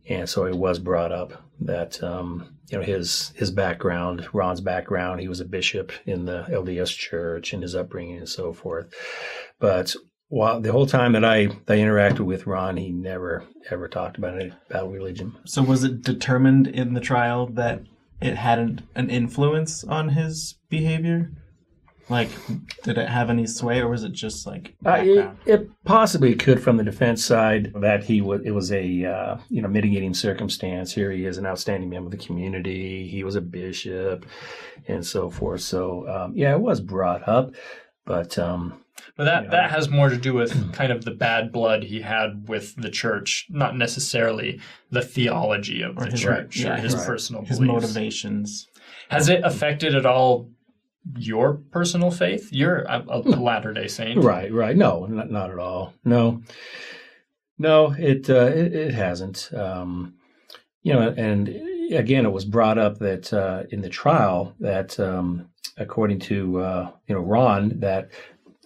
and 0.09 0.27
so 0.27 0.45
it 0.45 0.55
was 0.55 0.79
brought 0.79 1.11
up 1.11 1.43
that 1.59 2.01
um, 2.01 2.57
you 2.69 2.77
know 2.77 2.83
his 2.83 3.33
his 3.35 3.51
background, 3.51 4.27
Ron's 4.33 4.61
background. 4.61 5.21
He 5.21 5.27
was 5.27 5.39
a 5.39 5.45
bishop 5.45 5.91
in 6.05 6.25
the 6.25 6.43
LDS 6.49 6.97
Church, 6.97 7.53
and 7.53 7.61
his 7.61 7.75
upbringing 7.75 8.17
and 8.17 8.29
so 8.29 8.51
forth. 8.53 8.91
But 9.59 9.95
while 10.29 10.59
the 10.59 10.71
whole 10.71 10.87
time 10.87 11.11
that 11.11 11.23
I 11.23 11.43
I 11.67 11.77
interacted 11.77 12.21
with 12.21 12.47
Ron, 12.47 12.77
he 12.77 12.89
never 12.89 13.43
ever 13.69 13.87
talked 13.87 14.17
about 14.17 14.41
it 14.41 14.53
about 14.69 14.91
religion. 14.91 15.35
So, 15.45 15.61
was 15.61 15.83
it 15.83 16.01
determined 16.01 16.67
in 16.67 16.95
the 16.95 16.99
trial 16.99 17.45
that 17.47 17.81
it 18.19 18.37
had 18.37 18.57
an, 18.57 18.81
an 18.95 19.11
influence 19.11 19.83
on 19.83 20.09
his 20.09 20.55
behavior? 20.69 21.31
Like, 22.13 22.29
did 22.83 22.97
it 22.99 23.09
have 23.09 23.31
any 23.31 23.47
sway, 23.47 23.79
or 23.81 23.89
was 23.89 24.03
it 24.03 24.11
just 24.11 24.45
like 24.45 24.75
Uh, 24.85 24.97
it, 25.01 25.29
it 25.47 25.69
possibly 25.83 26.35
could 26.35 26.61
from 26.61 26.77
the 26.77 26.83
defense 26.83 27.25
side 27.25 27.73
that 27.81 28.03
he 28.03 28.21
was 28.21 28.41
it 28.45 28.51
was 28.51 28.71
a 28.71 28.85
uh, 29.05 29.37
you 29.49 29.61
know 29.63 29.67
mitigating 29.67 30.13
circumstance. 30.13 30.93
Here 30.93 31.09
he 31.11 31.25
is, 31.25 31.39
an 31.39 31.45
outstanding 31.47 31.89
member 31.89 32.07
of 32.07 32.11
the 32.11 32.23
community. 32.25 33.07
He 33.07 33.23
was 33.23 33.35
a 33.35 33.41
bishop, 33.41 34.25
and 34.87 35.03
so 35.05 35.29
forth. 35.31 35.61
So 35.61 36.07
um, 36.07 36.33
yeah, 36.35 36.53
it 36.53 36.59
was 36.61 36.81
brought 36.81 37.27
up, 37.27 37.51
but 38.05 38.37
um, 38.37 38.61
But 39.17 39.25
that 39.25 39.43
Yeah. 39.45 39.49
that 39.55 39.71
has 39.71 39.89
more 39.89 40.09
to 40.09 40.17
do 40.17 40.33
with 40.35 40.51
kind 40.73 40.91
of 40.91 41.03
the 41.05 41.15
bad 41.27 41.51
blood 41.51 41.83
he 41.83 42.01
had 42.01 42.47
with 42.47 42.75
the 42.75 42.91
church, 42.91 43.47
not 43.49 43.75
necessarily 43.75 44.59
the 44.91 45.01
theology 45.01 45.81
of 45.81 45.97
Or 45.97 46.05
the 46.05 46.11
his- 46.11 46.21
church 46.21 46.57
yeah, 46.59 46.73
or 46.73 46.77
his 46.77 46.93
his- 46.93 47.05
personal 47.05 47.43
his 47.43 47.57
beliefs. 47.59 47.73
motivations? 47.73 48.67
Has 49.09 49.29
it 49.29 49.41
affected 49.43 49.95
at 49.95 50.05
all 50.05 50.49
your 51.17 51.55
personal 51.71 52.11
faith? 52.11 52.49
You're 52.51 52.79
a, 52.83 53.03
a 53.07 53.19
Latter 53.19 53.73
Day 53.73 53.87
Saint, 53.87 54.23
right, 54.23 54.51
right, 54.51 54.75
no, 54.75 55.05
not, 55.05 55.29
not 55.31 55.51
at 55.51 55.59
all. 55.59 55.93
No, 56.03 56.41
no, 57.57 57.93
it 57.97 58.29
uh, 58.29 58.45
it, 58.47 58.73
it 58.73 58.93
hasn't. 58.93 59.49
Um, 59.53 60.15
you 60.81 60.93
know, 60.93 61.13
and 61.15 61.47
again, 61.93 62.25
it 62.25 62.31
was 62.31 62.45
brought 62.45 62.77
up 62.77 62.99
that 62.99 63.31
uh, 63.33 63.63
in 63.69 63.81
the 63.81 63.89
trial 63.89 64.53
that 64.59 64.99
um, 64.99 65.49
according 65.77 66.19
to 66.19 66.59
uh, 66.59 66.91
you 67.07 67.15
know 67.15 67.21
Ron 67.21 67.79
that 67.79 68.09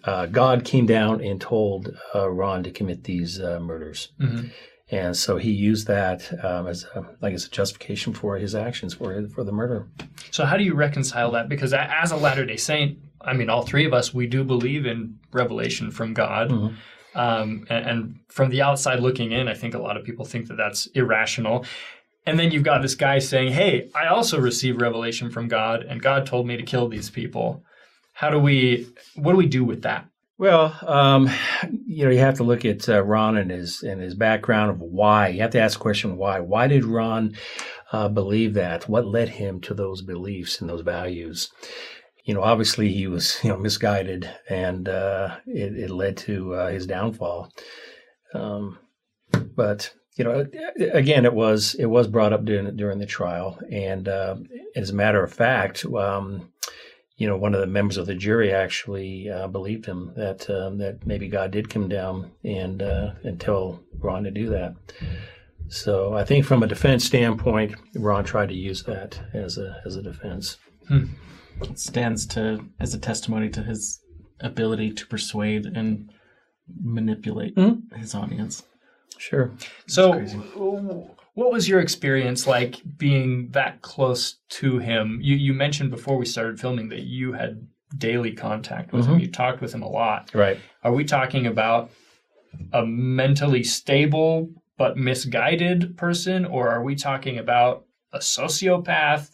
uh, 0.03 0.25
God 0.27 0.63
came 0.63 0.86
down 0.86 1.22
and 1.22 1.39
told 1.41 1.96
uh, 2.15 2.29
Ron 2.29 2.63
to 2.63 2.72
commit 2.72 3.03
these 3.03 3.39
uh, 3.41 3.60
murders, 3.60 4.13
Mhm. 4.20 4.51
And 4.89 5.15
so 5.15 5.38
he 5.38 5.51
used 5.51 5.88
that 5.88 6.32
um, 6.44 6.67
as 6.67 6.86
a, 6.96 7.06
like 7.22 7.34
as 7.34 7.46
a 7.46 7.50
justification 7.50 8.13
for 8.13 8.38
his 8.38 8.56
actions 8.56 8.94
for 8.94 9.27
for 9.29 9.44
the 9.44 9.51
murder. 9.51 9.88
So 10.32 10.46
how 10.46 10.58
do 10.58 10.63
you 10.63 10.74
reconcile 10.75 11.32
that? 11.32 11.50
Because 11.50 11.74
as 11.74 12.12
a 12.12 12.15
Latter 12.17 12.46
Day 12.46 12.58
Saint, 12.58 12.98
I 13.22 13.34
mean, 13.34 13.50
all 13.50 13.63
three 13.63 13.86
of 13.86 13.94
us, 13.94 14.13
we 14.13 14.27
do 14.27 14.44
believe 14.44 14.86
in 14.86 15.20
revelation 15.32 15.91
from 15.91 16.13
God. 16.13 16.50
Mhm. 16.50 16.74
Um, 17.15 17.65
and, 17.70 17.86
and 17.89 18.20
from 18.29 18.50
the 18.50 18.62
outside 18.62 19.00
looking 19.00 19.32
in, 19.32 19.48
I 19.48 19.56
think 19.56 19.74
a 19.74 19.79
lot 19.79 19.98
of 19.98 20.03
people 20.03 20.24
think 20.24 20.48
that 20.48 20.58
that's 20.58 20.86
irrational. 20.88 21.65
And 22.27 22.38
then 22.38 22.51
you've 22.51 22.63
got 22.63 22.82
this 22.82 22.94
guy 22.96 23.20
saying, 23.20 23.53
"Hey, 23.53 23.89
I 23.96 24.08
also 24.08 24.39
received 24.39 24.82
revelation 24.82 25.32
from 25.32 25.48
God, 25.48 25.82
and 25.84 26.01
God 26.01 26.25
told 26.27 26.46
me 26.46 26.58
to 26.58 26.63
kill 26.63 26.88
these 26.88 27.10
people." 27.10 27.63
How 28.13 28.29
do 28.29 28.39
we? 28.39 28.88
What 29.15 29.32
do 29.32 29.38
we 29.38 29.48
do 29.48 29.63
with 29.63 29.82
that? 29.84 30.06
Well, 30.39 30.77
um, 30.86 31.29
you 31.88 32.06
know, 32.06 32.12
you 32.12 32.20
have 32.20 32.36
to 32.36 32.44
look 32.44 32.63
at 32.63 32.88
uh, 32.88 33.03
Ron 33.03 33.38
and 33.38 33.50
his 33.50 33.82
and 33.82 34.00
his 34.00 34.13
background 34.13 34.70
of 34.70 34.79
why. 34.79 35.29
You 35.29 35.41
have 35.41 35.51
to 35.51 35.60
ask 35.60 35.79
the 35.79 35.82
question 35.82 36.15
why. 36.15 36.39
Why 36.41 36.67
did 36.67 36.86
Ron 36.86 37.36
uh, 37.91 38.10
believe 38.10 38.53
that? 38.53 38.88
What 38.88 39.08
led 39.08 39.29
him 39.29 39.62
to 39.62 39.74
those 39.74 40.03
beliefs 40.03 40.62
and 40.62 40.70
those 40.70 40.82
values? 40.82 41.50
You 42.24 42.36
know, 42.36 42.44
obviously 42.44 42.94
he 42.94 43.08
was 43.08 43.39
you 43.44 43.50
know 43.50 43.58
misguided, 43.58 44.29
and 44.48 44.88
uh, 44.88 45.38
it, 45.48 45.75
it 45.75 45.89
led 45.89 46.17
to 46.17 46.53
uh, 46.53 46.67
his 46.70 46.86
downfall. 46.86 47.51
Um, 48.36 48.77
but 49.32 49.91
you 50.17 50.24
know, 50.24 50.46
again, 50.94 51.25
it 51.25 51.34
was 51.34 51.74
it 51.79 51.88
was 51.88 52.08
brought 52.08 52.34
up 52.34 52.46
during 52.46 52.75
during 52.75 53.00
the 53.00 53.08
trial, 53.08 53.60
and 53.72 54.08
uh, 54.08 54.36
as 54.75 54.91
a 54.91 54.96
matter 54.96 55.24
of 55.24 55.34
fact. 55.34 55.84
Um, 55.84 56.51
you 57.18 57.28
know, 57.28 57.36
one 57.36 57.54
of 57.56 57.62
the 57.62 57.68
members 57.68 57.98
of 57.98 58.06
the 58.06 58.14
jury 58.16 58.54
actually 58.54 59.30
uh, 59.30 59.48
believed 59.48 59.86
him 59.86 60.12
that 60.16 60.48
um, 60.50 60.78
that 60.78 61.06
maybe 61.06 61.28
God 61.28 61.52
did 61.52 61.70
come 61.70 61.88
down 61.90 62.32
and 62.44 62.82
uh, 62.82 63.14
and 63.24 63.40
tell 63.40 63.80
Ron 64.00 64.24
to 64.24 64.32
do 64.32 64.50
that. 64.50 64.76
So 65.70 66.14
I 66.14 66.24
think 66.24 66.46
from 66.46 66.64
a 66.64 66.68
defense 66.68 67.04
standpoint, 67.04 67.76
Ron 67.96 68.24
tried 68.24 68.50
to 68.50 68.56
use 68.56 68.84
that 68.84 69.20
as 69.34 69.58
a 69.58 69.82
as 69.86 69.96
a 69.96 70.02
defense. 70.04 70.58
It 70.90 71.80
stands 71.80 72.26
to 72.28 72.64
as 72.80 72.94
a 72.94 73.00
testimony 73.00 73.50
to 73.50 73.64
his 73.64 74.00
ability 74.40 74.94
to 74.94 75.08
persuade 75.08 75.66
and 75.66 76.10
manipulate 76.84 77.56
Mhm. 77.56 77.92
his 77.98 78.14
audience. 78.14 78.64
Sure. 79.18 79.52
So, 79.88 80.14
crazy. 80.14 80.38
What 81.38 81.51
was 81.51 81.70
your 81.70 81.79
experience 81.79 82.48
like 82.48 82.82
being 82.98 83.50
that 83.51 83.82
close 83.84 84.38
to 84.62 84.79
him? 84.79 85.20
You 85.22 85.36
you 85.36 85.53
mentioned 85.53 85.91
before 85.91 86.17
we 86.17 86.25
started 86.25 86.60
filming 86.60 86.89
that 86.89 87.03
you 87.03 87.34
had 87.34 87.67
daily 87.96 88.34
contact 88.34 88.91
with 88.91 89.06
him. 89.06 89.15
Mhm. 89.17 89.22
You 89.22 89.32
talked 89.32 89.62
with 89.62 89.72
him 89.74 89.84
a 89.84 89.88
lot. 89.89 90.32
Right. 90.34 90.58
Are 90.84 90.91
we 90.91 91.03
talking 91.03 91.46
about 91.46 91.91
a 92.74 92.84
mentally 92.86 93.63
stable 93.63 94.50
but 94.77 94.98
misguided 94.98 95.96
person, 95.96 96.44
or 96.46 96.70
are 96.70 96.84
we 96.84 96.96
talking 96.96 97.38
about 97.38 97.86
a 98.12 98.17
sociopath? 98.20 99.29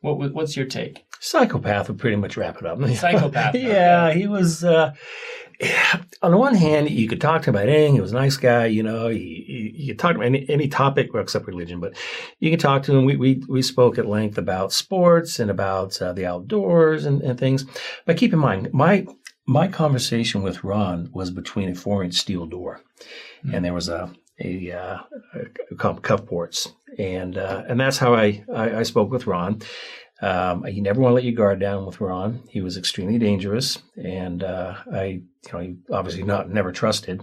What 0.00 0.18
what- 0.18 0.32
what's 0.34 0.56
your 0.56 0.66
take? 0.66 1.02
Psychopath 1.18 1.88
would 1.88 1.98
pretty 1.98 2.16
much 2.16 2.36
wrap 2.36 2.58
it 2.58 2.66
up. 2.66 2.78
Psychopath, 3.02 3.54
yeah, 3.56 4.12
he 4.12 4.26
was. 4.28 4.62
Uh, 4.62 4.92
on 6.22 6.30
the 6.30 6.36
one 6.36 6.54
hand, 6.54 6.90
you 6.90 7.08
could 7.08 7.20
talk 7.20 7.42
to 7.42 7.50
him 7.50 7.56
about 7.56 7.68
anything. 7.68 7.94
He 7.94 8.00
was 8.00 8.12
a 8.12 8.16
nice 8.16 8.36
guy, 8.36 8.66
you 8.66 8.82
know. 8.82 9.08
He, 9.08 9.72
you 9.74 9.92
could 9.92 9.98
talk 9.98 10.14
to 10.14 10.20
him 10.20 10.34
any 10.34 10.48
any 10.48 10.68
topic, 10.68 11.12
well, 11.12 11.22
except 11.22 11.46
religion, 11.46 11.80
but 11.80 11.94
you 12.40 12.50
could 12.50 12.60
talk 12.60 12.82
to 12.84 12.96
him. 12.96 13.04
We 13.04 13.16
we, 13.16 13.42
we 13.48 13.62
spoke 13.62 13.98
at 13.98 14.06
length 14.06 14.38
about 14.38 14.72
sports 14.72 15.38
and 15.38 15.50
about 15.50 16.00
uh, 16.02 16.12
the 16.12 16.26
outdoors 16.26 17.06
and, 17.06 17.22
and 17.22 17.38
things. 17.38 17.64
But 18.04 18.16
keep 18.16 18.32
in 18.32 18.38
mind, 18.38 18.72
my 18.72 19.06
my 19.46 19.68
conversation 19.68 20.42
with 20.42 20.64
Ron 20.64 21.10
was 21.12 21.30
between 21.30 21.70
a 21.70 21.74
four 21.74 22.02
inch 22.04 22.14
steel 22.14 22.46
door, 22.46 22.80
and 23.52 23.64
there 23.64 23.74
was 23.74 23.88
a 23.88 24.12
a, 24.40 24.72
uh, 24.72 24.98
a 25.70 25.74
cuff 25.76 26.02
cuff 26.02 26.26
ports, 26.26 26.72
and 26.98 27.38
uh, 27.38 27.62
and 27.68 27.80
that's 27.80 27.98
how 27.98 28.14
I, 28.14 28.44
I 28.52 28.78
I 28.78 28.82
spoke 28.82 29.10
with 29.10 29.26
Ron. 29.26 29.62
Um, 30.22 30.66
you 30.66 30.80
never 30.82 31.00
want 31.00 31.10
to 31.10 31.14
let 31.16 31.24
your 31.24 31.34
guard 31.34 31.60
down 31.60 31.84
with 31.86 32.00
Ron. 32.00 32.42
He 32.48 32.60
was 32.62 32.76
extremely 32.76 33.18
dangerous, 33.18 33.78
and 34.02 34.42
uh, 34.42 34.74
I, 34.92 35.04
you 35.04 35.22
know, 35.52 35.58
he 35.58 35.76
obviously 35.92 36.22
not 36.22 36.48
never 36.50 36.72
trusted. 36.72 37.20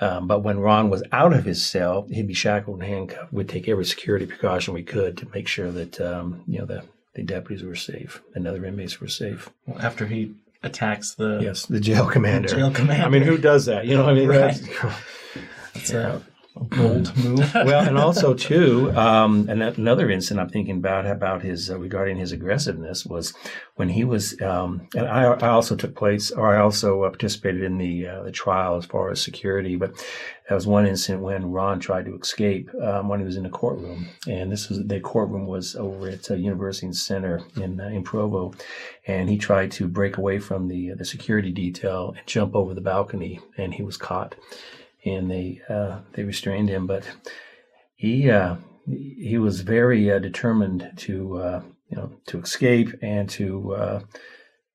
Um, 0.00 0.26
but 0.26 0.40
when 0.42 0.58
Ron 0.58 0.90
was 0.90 1.02
out 1.12 1.32
of 1.32 1.44
his 1.44 1.64
cell, 1.64 2.06
he'd 2.10 2.26
be 2.28 2.34
shackled 2.34 2.80
and 2.82 2.88
handcuffed. 2.88 3.32
We'd 3.32 3.48
take 3.48 3.68
every 3.68 3.84
security 3.84 4.26
precaution 4.26 4.74
we 4.74 4.82
could 4.82 5.16
to 5.18 5.28
make 5.32 5.48
sure 5.48 5.70
that 5.70 6.00
um, 6.00 6.42
you 6.46 6.58
know 6.58 6.66
the, 6.66 6.82
the 7.14 7.22
deputies 7.22 7.62
were 7.62 7.76
safe 7.76 8.20
and 8.34 8.46
other 8.46 8.64
inmates 8.66 9.00
were 9.00 9.08
safe. 9.08 9.48
Well, 9.66 9.78
after 9.80 10.06
he 10.06 10.34
attacks 10.62 11.14
the 11.14 11.38
Yes, 11.40 11.64
the 11.66 11.80
jail 11.80 12.06
commander. 12.10 12.48
jail 12.48 12.70
commander. 12.72 13.06
I 13.06 13.08
mean, 13.08 13.22
who 13.22 13.38
does 13.38 13.66
that? 13.66 13.86
You 13.86 13.96
know, 13.96 14.06
I 14.08 14.14
mean, 14.14 14.28
Right. 14.28 14.54
that's- 14.54 15.02
It's 15.76 15.90
a 15.92 16.22
bold 16.56 17.16
move. 17.16 17.52
well, 17.54 17.86
and 17.86 17.98
also 17.98 18.34
too, 18.34 18.90
um, 18.96 19.48
and 19.48 19.62
another 19.62 20.10
incident 20.10 20.40
I'm 20.40 20.48
thinking 20.48 20.78
about 20.78 21.06
about 21.06 21.42
his 21.42 21.70
uh, 21.70 21.78
regarding 21.78 22.16
his 22.16 22.32
aggressiveness 22.32 23.04
was 23.04 23.34
when 23.76 23.90
he 23.90 24.04
was, 24.04 24.40
um, 24.40 24.88
and 24.94 25.06
I, 25.06 25.24
I 25.24 25.48
also 25.48 25.76
took 25.76 25.94
place, 25.94 26.30
or 26.30 26.54
I 26.54 26.60
also 26.60 27.02
uh, 27.02 27.10
participated 27.10 27.62
in 27.62 27.78
the 27.78 28.06
uh, 28.06 28.22
the 28.22 28.32
trial 28.32 28.76
as 28.76 28.86
far 28.86 29.10
as 29.10 29.20
security. 29.20 29.76
But 29.76 29.92
that 30.48 30.54
was 30.54 30.66
one 30.66 30.86
incident 30.86 31.22
when 31.22 31.50
Ron 31.50 31.80
tried 31.80 32.06
to 32.06 32.16
escape 32.16 32.70
um, 32.82 33.08
when 33.08 33.20
he 33.20 33.26
was 33.26 33.36
in 33.36 33.42
the 33.42 33.50
courtroom, 33.50 34.08
and 34.26 34.50
this 34.50 34.68
was 34.68 34.84
the 34.84 35.00
courtroom 35.00 35.46
was 35.46 35.76
over 35.76 36.08
at 36.08 36.30
uh, 36.30 36.34
University 36.34 36.92
Center 36.92 37.42
in 37.56 37.80
uh, 37.80 37.88
in 37.88 38.02
Provo, 38.02 38.54
and 39.06 39.28
he 39.28 39.36
tried 39.36 39.72
to 39.72 39.88
break 39.88 40.16
away 40.16 40.38
from 40.38 40.68
the 40.68 40.94
the 40.94 41.04
security 41.04 41.52
detail 41.52 42.14
and 42.16 42.26
jump 42.26 42.54
over 42.56 42.74
the 42.74 42.80
balcony, 42.80 43.40
and 43.56 43.74
he 43.74 43.82
was 43.82 43.96
caught 43.96 44.34
and 45.06 45.30
they 45.30 45.60
uh, 45.68 46.00
they 46.12 46.24
restrained 46.24 46.68
him. 46.68 46.86
But 46.86 47.04
he 47.94 48.30
uh, 48.30 48.56
he 48.86 49.38
was 49.38 49.60
very 49.62 50.10
uh, 50.10 50.18
determined 50.18 50.92
to 50.96 51.38
uh, 51.38 51.62
you 51.88 51.96
know 51.96 52.12
to 52.26 52.40
escape 52.40 52.90
and 53.02 53.28
to 53.30 53.74
uh, 53.74 54.00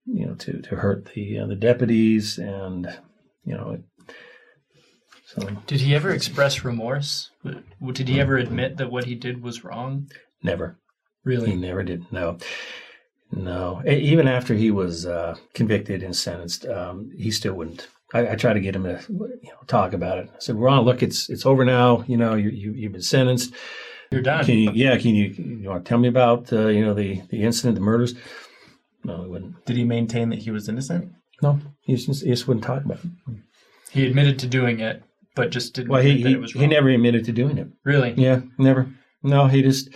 you 0.05 0.25
know 0.25 0.35
to 0.35 0.61
to 0.61 0.75
hurt 0.77 1.09
the 1.13 1.39
uh, 1.39 1.45
the 1.47 1.55
deputies 1.55 2.38
and 2.38 2.88
you 3.45 3.53
know. 3.55 3.83
So 5.25 5.47
Did 5.65 5.79
he 5.79 5.95
ever 5.95 6.09
express 6.11 6.65
remorse? 6.65 7.31
Did 7.93 8.09
he 8.09 8.19
ever 8.19 8.35
admit 8.35 8.75
that 8.77 8.91
what 8.91 9.05
he 9.05 9.15
did 9.15 9.41
was 9.41 9.63
wrong? 9.63 10.09
never. 10.43 10.77
He 11.23 11.29
Really? 11.29 11.55
never 11.55 11.83
did. 11.83 12.11
No, 12.11 12.38
no. 13.31 13.81
Even 13.88 14.27
after 14.27 14.55
he 14.55 14.71
was 14.71 15.05
uh, 15.05 15.35
convicted 15.53 16.03
and 16.03 16.13
sentenced, 16.15 16.65
um, 16.65 17.11
he 17.17 17.31
still 17.31 17.53
wouldn't. 17.53 17.88
I, 18.13 18.31
I 18.31 18.35
tried 18.35 18.53
to 18.53 18.59
get 18.59 18.75
him 18.75 18.83
to 18.83 19.01
you 19.09 19.49
know, 19.49 19.59
talk 19.67 19.93
about 19.93 20.17
it. 20.17 20.29
I 20.33 20.39
said, 20.39 20.55
"Ron, 20.55 20.83
look, 20.83 21.01
it's 21.01 21.29
it's 21.29 21.45
over 21.45 21.65
now. 21.65 22.03
You 22.07 22.17
know, 22.17 22.35
you, 22.35 22.49
you 22.49 22.73
you've 22.73 22.91
been 22.91 23.01
sentenced. 23.01 23.53
You're 24.11 24.21
done. 24.21 24.43
Can 24.45 24.57
you, 24.57 24.71
yeah, 24.73 24.97
can 24.97 25.15
you 25.15 25.27
you 25.27 25.69
want 25.69 25.85
to 25.85 25.89
tell 25.89 25.97
me 25.97 26.07
about 26.07 26.51
uh, 26.51 26.67
you 26.67 26.83
know 26.83 26.93
the 26.93 27.21
the 27.29 27.43
incident, 27.43 27.75
the 27.75 27.81
murders?" 27.81 28.13
No, 29.03 29.23
he 29.23 29.29
wouldn't. 29.29 29.65
Did 29.65 29.77
he 29.77 29.83
maintain 29.83 30.29
that 30.29 30.39
he 30.39 30.51
was 30.51 30.69
innocent? 30.69 31.11
No, 31.41 31.59
he 31.81 31.95
just, 31.95 32.23
he 32.23 32.29
just 32.29 32.47
wouldn't 32.47 32.65
talk 32.65 32.85
about 32.85 32.99
it. 33.03 33.09
He 33.89 34.05
admitted 34.05 34.37
to 34.39 34.47
doing 34.47 34.79
it, 34.79 35.03
but 35.35 35.49
just 35.49 35.73
didn't 35.73 35.89
Well, 35.89 36.01
he 36.01 36.21
that 36.21 36.29
he, 36.29 36.35
it 36.35 36.39
was 36.39 36.53
he 36.53 36.67
never 36.67 36.89
admitted 36.89 37.25
to 37.25 37.31
doing 37.31 37.57
it. 37.57 37.67
Really? 37.83 38.13
Yeah, 38.15 38.41
never. 38.57 38.91
No, 39.23 39.47
he 39.47 39.61
just 39.61 39.89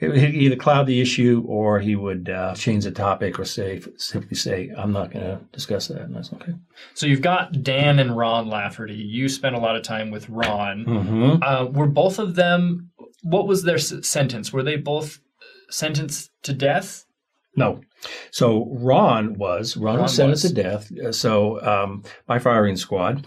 he'd 0.00 0.34
either 0.34 0.56
cloud 0.56 0.86
the 0.86 1.00
issue 1.00 1.44
or 1.46 1.78
he 1.78 1.94
would 1.94 2.28
uh, 2.30 2.54
change 2.54 2.84
the 2.84 2.90
topic 2.90 3.38
or 3.38 3.44
say 3.44 3.80
simply 3.96 4.36
say, 4.36 4.70
"I'm 4.76 4.92
not 4.92 5.10
going 5.12 5.24
to 5.24 5.40
discuss 5.52 5.88
that," 5.88 6.00
and 6.02 6.16
that's 6.16 6.32
okay. 6.32 6.54
So 6.94 7.06
you've 7.06 7.20
got 7.22 7.62
Dan 7.62 7.98
and 7.98 8.16
Ron 8.16 8.48
Lafferty. 8.48 8.94
You 8.94 9.28
spent 9.28 9.54
a 9.54 9.60
lot 9.60 9.76
of 9.76 9.82
time 9.82 10.10
with 10.10 10.28
Ron. 10.28 10.84
Mm-hmm. 10.86 11.42
Uh, 11.42 11.64
were 11.66 11.86
both 11.86 12.18
of 12.18 12.34
them? 12.34 12.90
What 13.22 13.46
was 13.46 13.62
their 13.64 13.76
s- 13.76 13.92
sentence? 14.02 14.52
Were 14.52 14.62
they 14.62 14.76
both 14.76 15.20
sentenced 15.68 16.30
to 16.44 16.52
death? 16.52 17.04
No. 17.56 17.80
So 18.30 18.66
Ron 18.70 19.34
was 19.34 19.76
Ron, 19.76 19.96
Ron 19.96 20.02
was 20.04 20.14
sentenced 20.14 20.44
was. 20.44 20.52
to 20.52 20.62
death. 20.62 20.92
uh, 21.04 21.12
So 21.12 21.60
um, 21.62 22.04
by 22.26 22.38
firing 22.38 22.76
squad, 22.76 23.26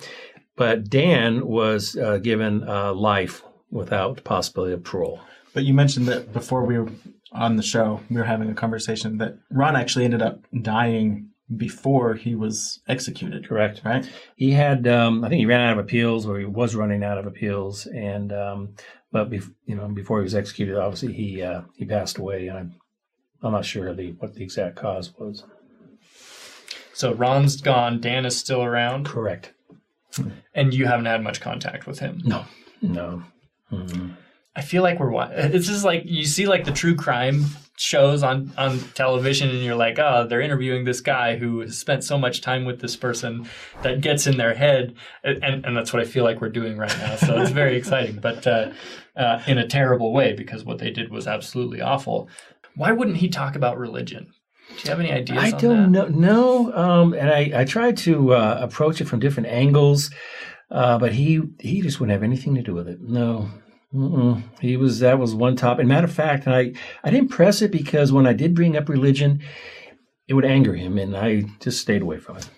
but 0.56 0.90
Dan 0.90 1.46
was 1.46 1.96
uh, 1.98 2.18
given 2.18 2.68
uh, 2.68 2.94
life 2.94 3.44
without 3.70 4.24
possibility 4.24 4.74
of 4.74 4.84
parole. 4.84 5.20
But 5.54 5.64
you 5.64 5.74
mentioned 5.74 6.08
that 6.08 6.34
before 6.34 6.66
we 6.66 6.78
were 6.80 6.90
on 7.32 7.56
the 7.56 7.64
show, 7.64 8.00
we 8.10 8.18
were 8.18 8.24
having 8.24 8.50
a 8.50 8.54
conversation 8.56 9.18
that 9.20 9.38
Ron 9.52 9.76
actually 9.76 10.06
ended 10.06 10.22
up 10.22 10.40
dying 10.62 11.30
before 11.58 12.16
he 12.16 12.34
was 12.36 12.80
executed, 12.88 13.48
Correct. 13.48 13.82
right? 13.84 14.10
He 14.36 14.52
had, 14.52 14.88
um, 14.88 15.24
I 15.24 15.30
think, 15.30 15.40
he 15.40 15.46
ran 15.46 15.62
out 15.62 15.74
of 15.78 15.84
appeals, 15.84 16.26
or 16.26 16.40
he 16.40 16.46
was 16.46 16.76
running 16.76 17.04
out 17.04 17.18
of 17.18 17.28
appeals, 17.28 17.86
and 17.88 18.32
um, 18.34 18.70
but 19.12 19.30
bef- 19.30 19.54
you 19.66 19.76
know, 19.76 19.88
before 19.90 20.20
he 20.20 20.24
was 20.24 20.34
executed, 20.36 20.78
obviously 20.78 21.14
he 21.14 21.42
uh, 21.42 21.62
he 21.76 21.86
passed 21.86 22.18
away, 22.18 22.48
and 22.48 22.58
I'm 22.58 22.76
I'm 23.44 23.52
not 23.52 23.66
sure 23.66 23.94
the 23.94 24.12
what 24.14 24.34
the 24.34 24.42
exact 24.44 24.78
cause 24.78 25.14
was. 25.20 25.44
So 26.94 27.14
Ron's 27.14 27.60
gone. 27.62 28.00
Dan 28.00 28.26
is 28.26 28.38
still 28.38 28.64
around, 28.64 29.06
Correct. 29.06 29.52
and 30.54 30.74
you 30.74 30.86
haven't 30.86 31.06
had 31.06 31.24
much 31.24 31.42
contact 31.42 31.86
with 31.88 32.00
him. 32.00 32.22
No. 32.24 32.46
No. 32.82 33.24
Mm. 33.72 34.16
I 34.56 34.62
feel 34.62 34.84
like 34.84 35.00
we're 35.00 35.10
wa- 35.10 35.32
it's 35.32 35.68
just 35.68 35.84
like 35.84 36.04
you 36.06 36.26
see 36.26 36.48
like 36.48 36.66
the 36.66 36.72
true 36.72 36.96
crime 36.96 37.46
shows 37.76 38.22
on 38.22 38.52
on 38.58 38.80
television 38.94 39.50
and 39.50 39.60
you're 39.64 39.76
like 39.76 39.98
oh 39.98 40.28
they're 40.28 40.42
interviewing 40.42 40.86
this 40.86 41.02
guy 41.02 41.36
who 41.36 41.62
has 41.62 41.78
spent 41.78 42.04
so 42.04 42.20
much 42.20 42.42
time 42.42 42.66
with 42.66 42.80
this 42.80 42.96
person 42.96 43.50
that 43.82 44.00
gets 44.00 44.28
in 44.28 44.38
their 44.38 44.54
head 44.54 44.94
and 45.24 45.66
and 45.66 45.76
that's 45.76 45.92
what 45.92 46.02
I 46.02 46.06
feel 46.06 46.24
like 46.24 46.40
we're 46.40 46.50
doing 46.50 46.78
right 46.78 46.96
now 47.00 47.16
so 47.16 47.42
it's 47.42 47.50
very 47.50 47.76
exciting 47.82 48.20
but 48.20 48.46
uh, 48.46 48.72
uh, 49.16 49.42
in 49.48 49.58
a 49.58 49.68
terrible 49.68 50.14
way 50.14 50.34
because 50.34 50.64
what 50.64 50.78
they 50.78 50.92
did 50.92 51.10
was 51.10 51.26
absolutely 51.28 51.82
awful 51.82 52.30
why 52.76 52.92
wouldn't 52.92 53.18
he 53.18 53.28
talk 53.28 53.56
about 53.56 53.80
religion 53.80 54.32
do 54.70 54.76
you 54.84 54.90
have 54.92 55.00
any 55.00 55.12
ideas 55.12 55.44
I 55.44 55.52
on 55.52 55.58
don't 55.58 55.92
know. 55.92 56.08
No, 56.08 56.74
um, 56.74 57.14
and 57.14 57.30
I, 57.30 57.52
I 57.62 57.66
tried 57.66 57.98
to 57.98 58.34
uh, 58.34 58.58
approach 58.62 59.02
it 59.02 59.06
from 59.06 59.20
different 59.20 59.50
angles, 59.50 60.10
uh, 60.72 60.98
but 60.98 61.12
he 61.12 61.42
he 61.60 61.82
just 61.82 62.00
wouldn't 62.00 62.14
have 62.14 62.24
anything 62.24 62.56
to 62.56 62.62
do 62.62 62.74
with 62.74 62.88
it. 62.88 63.02
No, 63.02 63.52
Mm-mm. 63.94 64.42
he 64.60 64.76
was 64.76 65.00
that 65.00 65.20
was 65.20 65.36
one 65.36 65.56
topic. 65.56 65.86
matter 65.86 66.06
of 66.08 66.14
fact, 66.14 66.48
I 66.48 66.74
I 67.04 67.12
didn't 67.12 67.30
press 67.30 67.62
it 67.62 67.72
because 67.72 68.12
when 68.12 68.26
I 68.26 68.34
did 68.34 68.56
bring 68.56 68.76
up 68.76 68.90
religion, 68.90 69.42
it 70.28 70.34
would 70.34 70.46
anger 70.46 70.74
him, 70.74 70.98
and 70.98 71.16
I 71.16 71.44
just 71.60 71.80
stayed 71.82 72.02
away 72.02 72.18
from 72.20 72.38
it. 72.38 72.50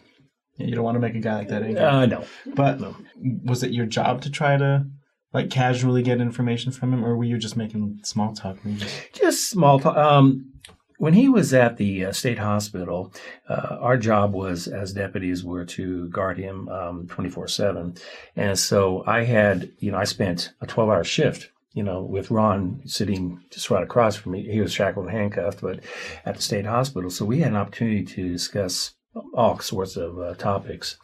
Yeah, 0.57 0.67
you 0.67 0.75
don't 0.75 0.85
want 0.85 0.95
to 0.95 1.01
make 1.01 1.15
a 1.15 1.19
guy 1.19 1.35
like 1.39 1.49
that 1.49 1.63
angry. 1.63 1.83
Uh, 1.83 2.05
no, 2.05 2.25
but 2.55 2.79
no. 2.79 2.95
was 3.43 3.63
it 3.63 3.71
your 3.71 3.85
job 3.85 4.21
to 4.21 4.29
try 4.29 4.55
to 4.55 4.85
like 5.33 5.49
casually 5.49 6.01
get 6.01 6.21
information 6.21 6.71
from 6.71 6.93
him, 6.93 7.03
or 7.03 7.17
were 7.17 7.25
you 7.25 7.37
just 7.37 7.57
making 7.57 7.99
small 8.03 8.33
talk? 8.33 8.57
Just- 8.77 9.13
just 9.13 9.49
small 9.49 9.79
talk. 9.79 9.97
Um, 9.97 10.53
when 10.97 11.13
he 11.13 11.29
was 11.29 11.53
at 11.53 11.77
the 11.77 12.05
uh, 12.05 12.11
state 12.11 12.39
hospital, 12.39 13.13
uh, 13.49 13.77
our 13.79 13.97
job 13.97 14.33
was 14.33 14.67
as 14.67 14.93
deputies 14.93 15.43
were 15.43 15.65
to 15.65 16.07
guard 16.09 16.37
him 16.37 16.67
twenty 17.09 17.29
four 17.29 17.47
seven, 17.47 17.95
and 18.35 18.57
so 18.57 19.03
I 19.05 19.23
had 19.23 19.71
you 19.79 19.91
know 19.91 19.97
I 19.97 20.05
spent 20.05 20.51
a 20.61 20.67
twelve 20.67 20.89
hour 20.89 21.03
shift. 21.03 21.49
You 21.73 21.83
know, 21.83 22.01
with 22.03 22.31
Ron 22.31 22.81
sitting 22.85 23.43
just 23.49 23.69
right 23.69 23.83
across 23.83 24.15
from 24.15 24.31
me, 24.31 24.49
he 24.49 24.61
was 24.61 24.71
shackled 24.71 25.07
and 25.07 25.13
handcuffed, 25.13 25.59
but 25.59 25.81
at 26.25 26.35
the 26.35 26.41
state 26.41 26.65
hospital. 26.65 27.09
So 27.09 27.25
we 27.25 27.39
had 27.39 27.51
an 27.51 27.57
opportunity 27.57 28.05
to 28.05 28.29
discuss 28.29 28.93
all 29.33 29.59
sorts 29.59 29.97
of 29.97 30.19
uh, 30.19 30.33
topics, 30.35 30.97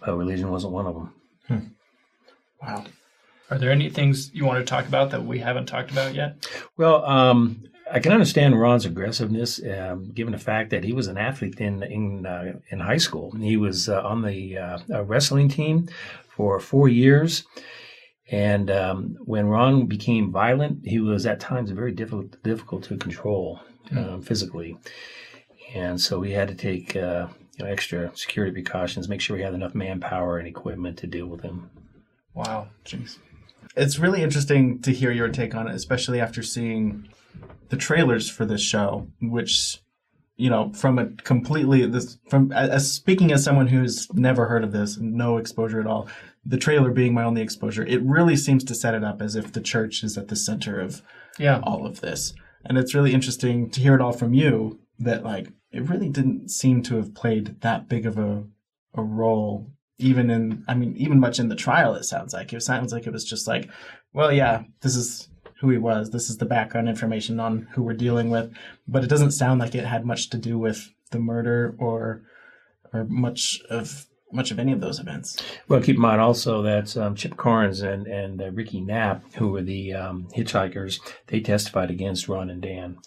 but 0.00 0.16
religion 0.16 0.50
wasn't 0.50 0.72
one 0.72 0.86
of 0.86 0.94
them. 0.94 1.76
wow. 2.62 2.84
Are 3.50 3.58
there 3.58 3.70
any 3.70 3.88
things 3.88 4.30
you 4.34 4.44
want 4.44 4.58
to 4.58 4.64
talk 4.64 4.86
about 4.86 5.10
that 5.10 5.24
we 5.24 5.38
haven't 5.38 5.66
talked 5.66 5.90
about 5.90 6.14
yet? 6.14 6.46
Well, 6.76 7.04
um, 7.06 7.64
I 7.90 8.00
can 8.00 8.12
understand 8.12 8.60
Ron's 8.60 8.84
aggressiveness, 8.84 9.60
um, 9.64 10.10
given 10.12 10.32
the 10.32 10.38
fact 10.38 10.70
that 10.70 10.84
he 10.84 10.92
was 10.92 11.06
an 11.06 11.18
athlete 11.18 11.60
in 11.60 11.82
in 11.82 12.26
uh, 12.26 12.58
in 12.70 12.80
high 12.80 12.98
school. 12.98 13.30
He 13.32 13.56
was 13.56 13.88
uh, 13.88 14.02
on 14.02 14.22
the 14.22 14.58
uh, 14.58 15.04
wrestling 15.04 15.48
team 15.48 15.88
for 16.28 16.60
four 16.60 16.88
years, 16.88 17.44
and 18.30 18.70
um, 18.70 19.16
when 19.20 19.46
Ron 19.46 19.86
became 19.86 20.30
violent, 20.30 20.86
he 20.86 21.00
was 21.00 21.26
at 21.26 21.40
times 21.40 21.70
very 21.70 21.92
difficult 21.92 22.42
difficult 22.42 22.84
to 22.84 22.96
control 22.96 23.60
um, 23.96 24.22
physically, 24.22 24.76
and 25.74 26.00
so 26.00 26.18
we 26.18 26.32
had 26.32 26.48
to 26.48 26.54
take 26.54 26.96
uh, 26.96 27.28
you 27.56 27.64
know, 27.64 27.70
extra 27.70 28.14
security 28.16 28.52
precautions, 28.52 29.08
make 29.08 29.20
sure 29.20 29.36
we 29.36 29.42
had 29.42 29.54
enough 29.54 29.74
manpower 29.74 30.38
and 30.38 30.48
equipment 30.48 30.98
to 30.98 31.06
deal 31.06 31.26
with 31.26 31.42
him. 31.42 31.70
Wow. 32.34 32.68
Jeez. 32.84 33.18
It's 33.76 33.98
really 33.98 34.22
interesting 34.22 34.80
to 34.82 34.92
hear 34.92 35.10
your 35.12 35.28
take 35.28 35.54
on 35.54 35.68
it, 35.68 35.74
especially 35.74 36.20
after 36.20 36.42
seeing 36.42 37.08
the 37.68 37.76
trailers 37.76 38.28
for 38.28 38.44
this 38.44 38.60
show, 38.60 39.06
which, 39.20 39.78
you 40.36 40.50
know, 40.50 40.72
from 40.72 40.98
a 40.98 41.06
completely 41.06 41.86
this 41.86 42.18
from 42.28 42.50
as 42.52 42.90
speaking 42.92 43.32
as 43.32 43.44
someone 43.44 43.68
who's 43.68 44.12
never 44.14 44.46
heard 44.46 44.64
of 44.64 44.72
this, 44.72 44.96
no 44.98 45.36
exposure 45.36 45.80
at 45.80 45.86
all. 45.86 46.08
The 46.46 46.56
trailer 46.56 46.90
being 46.90 47.12
my 47.12 47.24
only 47.24 47.42
exposure, 47.42 47.84
it 47.84 48.02
really 48.02 48.36
seems 48.36 48.64
to 48.64 48.74
set 48.74 48.94
it 48.94 49.04
up 49.04 49.20
as 49.20 49.36
if 49.36 49.52
the 49.52 49.60
church 49.60 50.02
is 50.02 50.16
at 50.16 50.28
the 50.28 50.36
center 50.36 50.80
of 50.80 51.02
Yeah. 51.38 51.60
all 51.62 51.86
of 51.86 52.00
this. 52.00 52.32
And 52.64 52.78
it's 52.78 52.94
really 52.94 53.12
interesting 53.12 53.68
to 53.70 53.80
hear 53.80 53.94
it 53.94 54.00
all 54.00 54.12
from 54.12 54.32
you 54.34 54.80
that 54.98 55.22
like 55.24 55.52
it 55.70 55.88
really 55.88 56.08
didn't 56.08 56.48
seem 56.50 56.82
to 56.84 56.96
have 56.96 57.14
played 57.14 57.60
that 57.60 57.88
big 57.88 58.06
of 58.06 58.18
a 58.18 58.44
a 58.94 59.02
role 59.02 59.70
even 59.98 60.30
in 60.30 60.64
I 60.68 60.74
mean 60.74 60.96
even 60.96 61.20
much 61.20 61.38
in 61.38 61.48
the 61.48 61.56
trial 61.56 61.94
it 61.94 62.04
sounds 62.04 62.32
like. 62.32 62.52
It 62.52 62.62
sounds 62.62 62.92
like 62.92 63.06
it 63.06 63.12
was 63.12 63.24
just 63.24 63.46
like, 63.46 63.68
well 64.12 64.32
yeah, 64.32 64.62
this 64.80 64.96
is 64.96 65.28
who 65.60 65.70
he 65.70 65.78
was. 65.78 66.10
This 66.10 66.30
is 66.30 66.36
the 66.38 66.46
background 66.46 66.88
information 66.88 67.40
on 67.40 67.68
who 67.72 67.82
we're 67.82 67.94
dealing 67.94 68.30
with, 68.30 68.52
but 68.86 69.02
it 69.02 69.10
doesn't 69.10 69.32
sound 69.32 69.60
like 69.60 69.74
it 69.74 69.84
had 69.84 70.04
much 70.06 70.30
to 70.30 70.38
do 70.38 70.58
with 70.58 70.88
the 71.10 71.18
murder 71.18 71.74
or 71.78 72.22
or 72.92 73.04
much 73.04 73.60
of 73.68 74.06
much 74.30 74.50
of 74.50 74.58
any 74.58 74.72
of 74.72 74.80
those 74.80 75.00
events. 75.00 75.42
Well, 75.68 75.80
keep 75.80 75.96
in 75.96 76.02
mind 76.02 76.20
also 76.20 76.60
that 76.62 76.94
um, 76.96 77.14
Chip 77.14 77.36
Carnes 77.36 77.80
and 77.82 78.06
and 78.06 78.40
uh, 78.42 78.50
Ricky 78.50 78.80
Knapp, 78.80 79.22
who 79.34 79.48
were 79.50 79.62
the 79.62 79.94
um, 79.94 80.28
hitchhikers, 80.36 81.00
they 81.26 81.40
testified 81.40 81.90
against 81.90 82.28
Ron 82.28 82.50
and 82.50 82.60
Dan, 82.62 82.98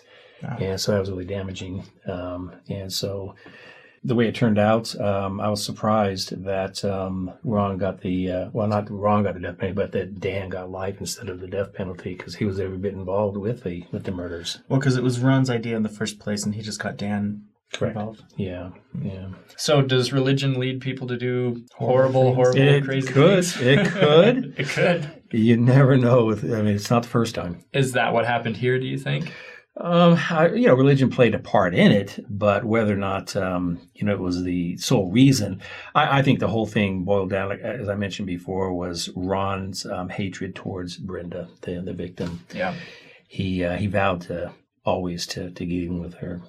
Wow. 0.43 0.57
and 0.59 0.81
so 0.81 0.91
that 0.91 0.99
was 0.99 1.09
really 1.11 1.25
damaging. 1.25 1.83
Um, 2.07 2.51
and 2.69 2.91
so, 2.91 3.35
the 4.03 4.15
way 4.15 4.27
it 4.27 4.35
turned 4.35 4.57
out, 4.57 4.99
um, 4.99 5.39
I 5.39 5.49
was 5.49 5.63
surprised 5.63 6.43
that 6.43 6.83
um, 6.83 7.33
Ron 7.43 7.77
got 7.77 8.01
the 8.01 8.31
uh, 8.31 8.49
well, 8.51 8.67
not 8.67 8.89
Ron 8.89 9.23
got 9.23 9.35
the 9.35 9.39
death 9.39 9.59
penalty, 9.59 9.75
but 9.75 9.91
that 9.91 10.19
Dan 10.19 10.49
got 10.49 10.71
life 10.71 10.99
instead 10.99 11.29
of 11.29 11.39
the 11.39 11.47
death 11.47 11.73
penalty 11.73 12.15
because 12.15 12.35
he 12.35 12.45
was 12.45 12.59
every 12.59 12.77
bit 12.77 12.93
involved 12.93 13.37
with 13.37 13.63
the 13.63 13.85
with 13.91 14.05
the 14.05 14.11
murders. 14.11 14.59
Well, 14.69 14.79
because 14.79 14.97
it 14.97 15.03
was 15.03 15.19
Ron's 15.19 15.49
idea 15.49 15.75
in 15.75 15.83
the 15.83 15.89
first 15.89 16.19
place, 16.19 16.43
and 16.43 16.55
he 16.55 16.61
just 16.61 16.79
got 16.79 16.97
Dan 16.97 17.43
Correct. 17.73 17.95
involved. 17.95 18.23
Yeah, 18.37 18.71
yeah. 19.01 19.29
So 19.55 19.83
does 19.83 20.11
religion 20.11 20.59
lead 20.59 20.81
people 20.81 21.07
to 21.07 21.17
do 21.17 21.63
horrible, 21.75 22.33
horrible, 22.33 22.59
crazy? 22.59 22.77
It 22.77 22.83
crazy 22.83 23.07
could. 23.07 23.45
things? 23.45 23.61
It 23.61 23.87
could. 23.87 24.53
it 24.57 24.69
could. 24.69 25.21
You 25.31 25.57
never 25.57 25.95
know. 25.95 26.25
With 26.25 26.43
I 26.43 26.63
mean, 26.63 26.75
it's 26.75 26.89
not 26.89 27.03
the 27.03 27.09
first 27.09 27.35
time. 27.35 27.63
Is 27.71 27.91
that 27.91 28.13
what 28.13 28.25
happened 28.25 28.57
here? 28.57 28.79
Do 28.79 28.87
you 28.87 28.97
think? 28.97 29.31
Um, 29.77 30.19
I, 30.29 30.49
you 30.49 30.67
know, 30.67 30.73
religion 30.73 31.09
played 31.09 31.33
a 31.33 31.39
part 31.39 31.73
in 31.73 31.93
it, 31.93 32.19
but 32.29 32.65
whether 32.65 32.93
or 32.93 32.97
not 32.97 33.35
um, 33.37 33.79
you 33.95 34.05
know 34.05 34.11
it 34.11 34.19
was 34.19 34.43
the 34.43 34.75
sole 34.77 35.09
reason, 35.09 35.61
I, 35.95 36.19
I, 36.19 36.21
think 36.23 36.39
the 36.39 36.49
whole 36.49 36.65
thing 36.65 37.05
boiled 37.05 37.29
down, 37.29 37.53
as 37.53 37.87
I 37.87 37.95
mentioned 37.95 38.27
before, 38.27 38.73
was 38.73 39.09
Ron's 39.15 39.85
um, 39.85 40.09
hatred 40.09 40.55
towards 40.55 40.97
Brenda, 40.97 41.47
the 41.61 41.79
the 41.79 41.93
victim. 41.93 42.45
Yeah, 42.53 42.75
he 43.29 43.63
uh, 43.63 43.77
he 43.77 43.87
vowed 43.87 44.21
to 44.23 44.51
always 44.83 45.25
to 45.27 45.51
to 45.51 45.65
get 45.65 45.75
even 45.75 46.01
with 46.01 46.15
her. 46.15 46.41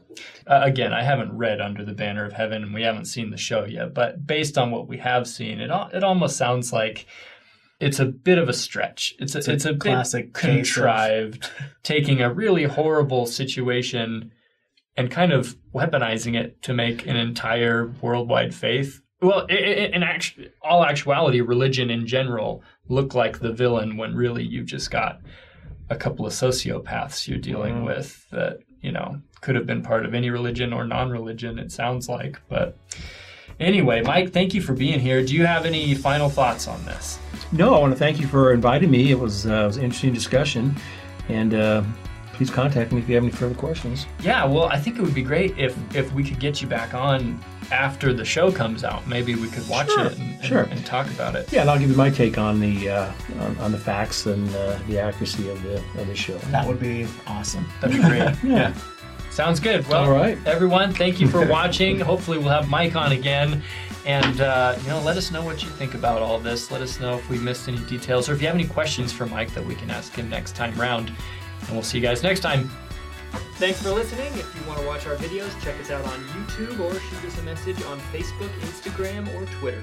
Uh, 0.49 0.63
again, 0.65 0.93
I 0.93 1.05
haven't 1.05 1.37
read 1.37 1.61
Under 1.61 1.85
the 1.85 1.93
Banner 1.93 2.25
of 2.25 2.33
Heaven, 2.33 2.65
and 2.65 2.75
we 2.75 2.83
haven't 2.83 3.05
seen 3.05 3.31
the 3.31 3.37
show 3.37 3.65
yet. 3.65 3.95
But 3.95 4.27
based 4.27 4.59
on 4.59 4.73
what 4.73 4.89
we 4.89 4.99
have 4.99 5.29
seen, 5.29 5.61
it 5.61 5.71
it 5.93 6.03
almost 6.03 6.37
sounds 6.37 6.73
like 6.73 7.07
it's 7.83 7.99
a 7.99 8.07
bit 8.07 8.39
of 8.39 8.49
a 8.49 8.53
stretch. 8.53 9.15
It's 9.19 9.35
a, 9.35 9.39
it's 9.39 9.49
a, 9.49 9.53
it's 9.53 9.65
a 9.65 9.75
classic 9.75 10.33
contrived, 10.33 11.51
taking 11.83 12.21
a 12.21 12.33
really 12.33 12.65
horrible 12.65 13.27
situation 13.27 14.33
and 14.97 15.11
kind 15.11 15.33
of 15.33 15.57
weaponizing 15.75 16.37
it 16.39 16.63
to 16.63 16.75
make 16.75 17.07
an 17.07 17.17
entire 17.17 17.93
worldwide 18.01 18.55
faith. 18.55 19.01
Well, 19.21 19.47
in 19.47 20.03
actu- 20.03 20.51
all 20.63 20.85
actuality, 20.85 21.41
religion 21.41 21.91
in 21.91 22.07
general 22.07 22.63
look 22.89 23.15
like 23.15 23.41
the 23.41 23.53
villain 23.53 23.97
when 23.97 24.15
really 24.15 24.45
you've 24.45 24.67
just 24.67 24.91
got 24.91 25.21
a 25.91 25.97
couple 25.97 26.25
of 26.25 26.33
sociopaths 26.33 27.27
you're 27.27 27.39
dealing 27.39 27.83
mm. 27.83 27.87
with 27.87 28.29
that 28.31 28.61
you 28.81 28.93
know 28.93 29.21
could 29.41 29.55
have 29.55 29.67
been 29.67 29.83
part 29.83 30.07
of 30.07 30.15
any 30.15 30.31
religion 30.31 30.73
or 30.73 30.85
non-religion. 30.85 31.59
It 31.59 31.73
sounds 31.73 32.09
like, 32.09 32.41
but 32.49 32.77
anyway, 33.63 34.03
Mike, 34.03 34.33
thank 34.33 34.55
you 34.55 34.61
for 34.61 34.73
being 34.73 35.01
here. 35.01 35.25
Do 35.25 35.35
you 35.35 35.47
have 35.47 35.65
any 35.65 35.95
final 35.95 36.29
thoughts 36.29 36.69
on 36.69 36.85
this? 36.85 37.19
No, 37.53 37.75
I 37.75 37.79
want 37.79 37.93
to 37.93 37.99
thank 37.99 38.21
you 38.21 38.27
for 38.27 38.53
inviting 38.53 38.91
me. 38.91 39.11
It 39.11 39.19
was, 39.19 39.47
uh, 39.47 39.53
it 39.53 39.67
was 39.67 39.77
an 39.77 39.85
interesting 39.85 40.13
discussion, 40.13 40.75
and 41.29 41.55
uh, 41.55 41.83
please 42.33 42.51
contact 42.51 42.93
me 42.93 43.01
if 43.01 43.09
you 43.09 43.15
have 43.15 43.25
any 43.25 43.33
further 43.33 43.55
questions. 43.55 44.07
Yeah, 44.23 44.45
well, 44.45 44.65
I 44.65 44.79
think 44.79 44.99
it 44.99 45.03
would 45.03 45.15
be 45.15 45.23
great 45.23 45.57
if 45.59 45.77
if 45.95 46.13
we 46.13 46.25
could 46.25 46.41
get 46.41 46.61
you 46.61 46.69
back 46.69 46.95
on 46.95 47.39
after 47.71 48.13
the 48.13 48.25
show 48.25 48.51
comes 48.51 48.85
out. 48.85 49.07
Maybe 49.07 49.35
we 49.35 49.49
could 49.49 49.69
watch 49.69 49.91
sure, 49.91 50.07
it 50.07 50.19
and, 50.19 50.45
sure. 50.45 50.63
and, 50.63 50.73
and, 50.73 50.87
talk 50.87 51.07
about 51.09 51.37
it. 51.37 51.53
Yeah, 51.53 51.63
and 51.63 51.71
I'll 51.71 51.79
give 51.79 51.91
you 51.91 51.97
my 51.97 52.11
take 52.11 52.39
on 52.39 52.59
the 52.59 52.91
uh, 52.91 53.13
on, 53.41 53.59
on, 53.59 53.73
the 53.73 53.79
facts 53.79 54.27
and 54.27 54.49
uh, 54.57 54.79
the 54.89 54.99
accuracy 54.99 55.49
of 55.51 55.63
the 55.63 55.77
of 56.01 56.07
the 56.07 56.15
show. 56.15 56.37
That 56.51 56.67
would 56.67 56.81
be 56.81 57.07
awesome. 57.27 57.67
That'd 57.81 57.97
be 57.97 58.03
great. 58.03 58.21
yeah. 58.23 58.35
yeah. 58.45 58.75
Sounds 59.33 59.61
good. 59.61 59.89
Well, 59.89 60.05
All 60.05 60.11
right. 60.13 60.37
everyone, 60.45 60.93
thank 60.93 61.19
you 61.19 61.27
for 61.27 61.47
watching. 61.49 61.99
Hopefully, 61.99 62.37
we'll 62.37 62.51
have 62.51 62.69
Mike 62.69 62.97
on 62.97 63.13
again. 63.13 63.63
And 64.05 64.43
uh, 64.43 64.77
you 64.83 64.89
know, 64.89 65.01
let 65.01 65.17
us 65.17 65.31
know 65.31 65.43
what 65.43 65.63
you 65.63 65.71
think 65.71 65.95
about 65.95 66.21
all 66.21 66.39
this. 66.39 66.71
Let 66.71 66.83
us 66.83 67.01
know 67.01 67.17
if 67.17 67.31
we 67.31 67.39
missed 67.39 67.67
any 67.67 67.79
details, 67.87 68.29
or 68.29 68.35
if 68.35 68.43
you 68.43 68.47
have 68.47 68.55
any 68.57 68.67
questions 68.67 69.11
for 69.11 69.25
Mike 69.25 69.55
that 69.55 69.65
we 69.65 69.75
can 69.75 69.91
ask 69.91 70.13
him 70.13 70.29
next 70.29 70.55
time 70.55 70.79
round. 70.79 71.09
And 71.61 71.71
we'll 71.71 71.83
see 71.83 71.97
you 71.97 72.05
guys 72.05 72.23
next 72.23 72.41
time. 72.41 72.71
Thanks 73.55 73.81
for 73.83 73.91
listening. 73.91 74.27
If 74.35 74.55
you 74.55 74.69
want 74.69 74.81
to 74.81 74.87
watch 74.87 75.07
our 75.07 75.15
videos, 75.17 75.59
check 75.63 75.81
us 75.81 75.91
out 75.91 76.05
on 76.05 76.21
YouTube 76.25 76.79
or 76.81 76.93
shoot 76.93 77.25
us 77.25 77.39
a 77.39 77.43
message 77.43 77.83
on 77.85 77.99
Facebook, 78.13 78.51
Instagram, 78.61 79.27
or 79.35 79.47
Twitter. 79.61 79.83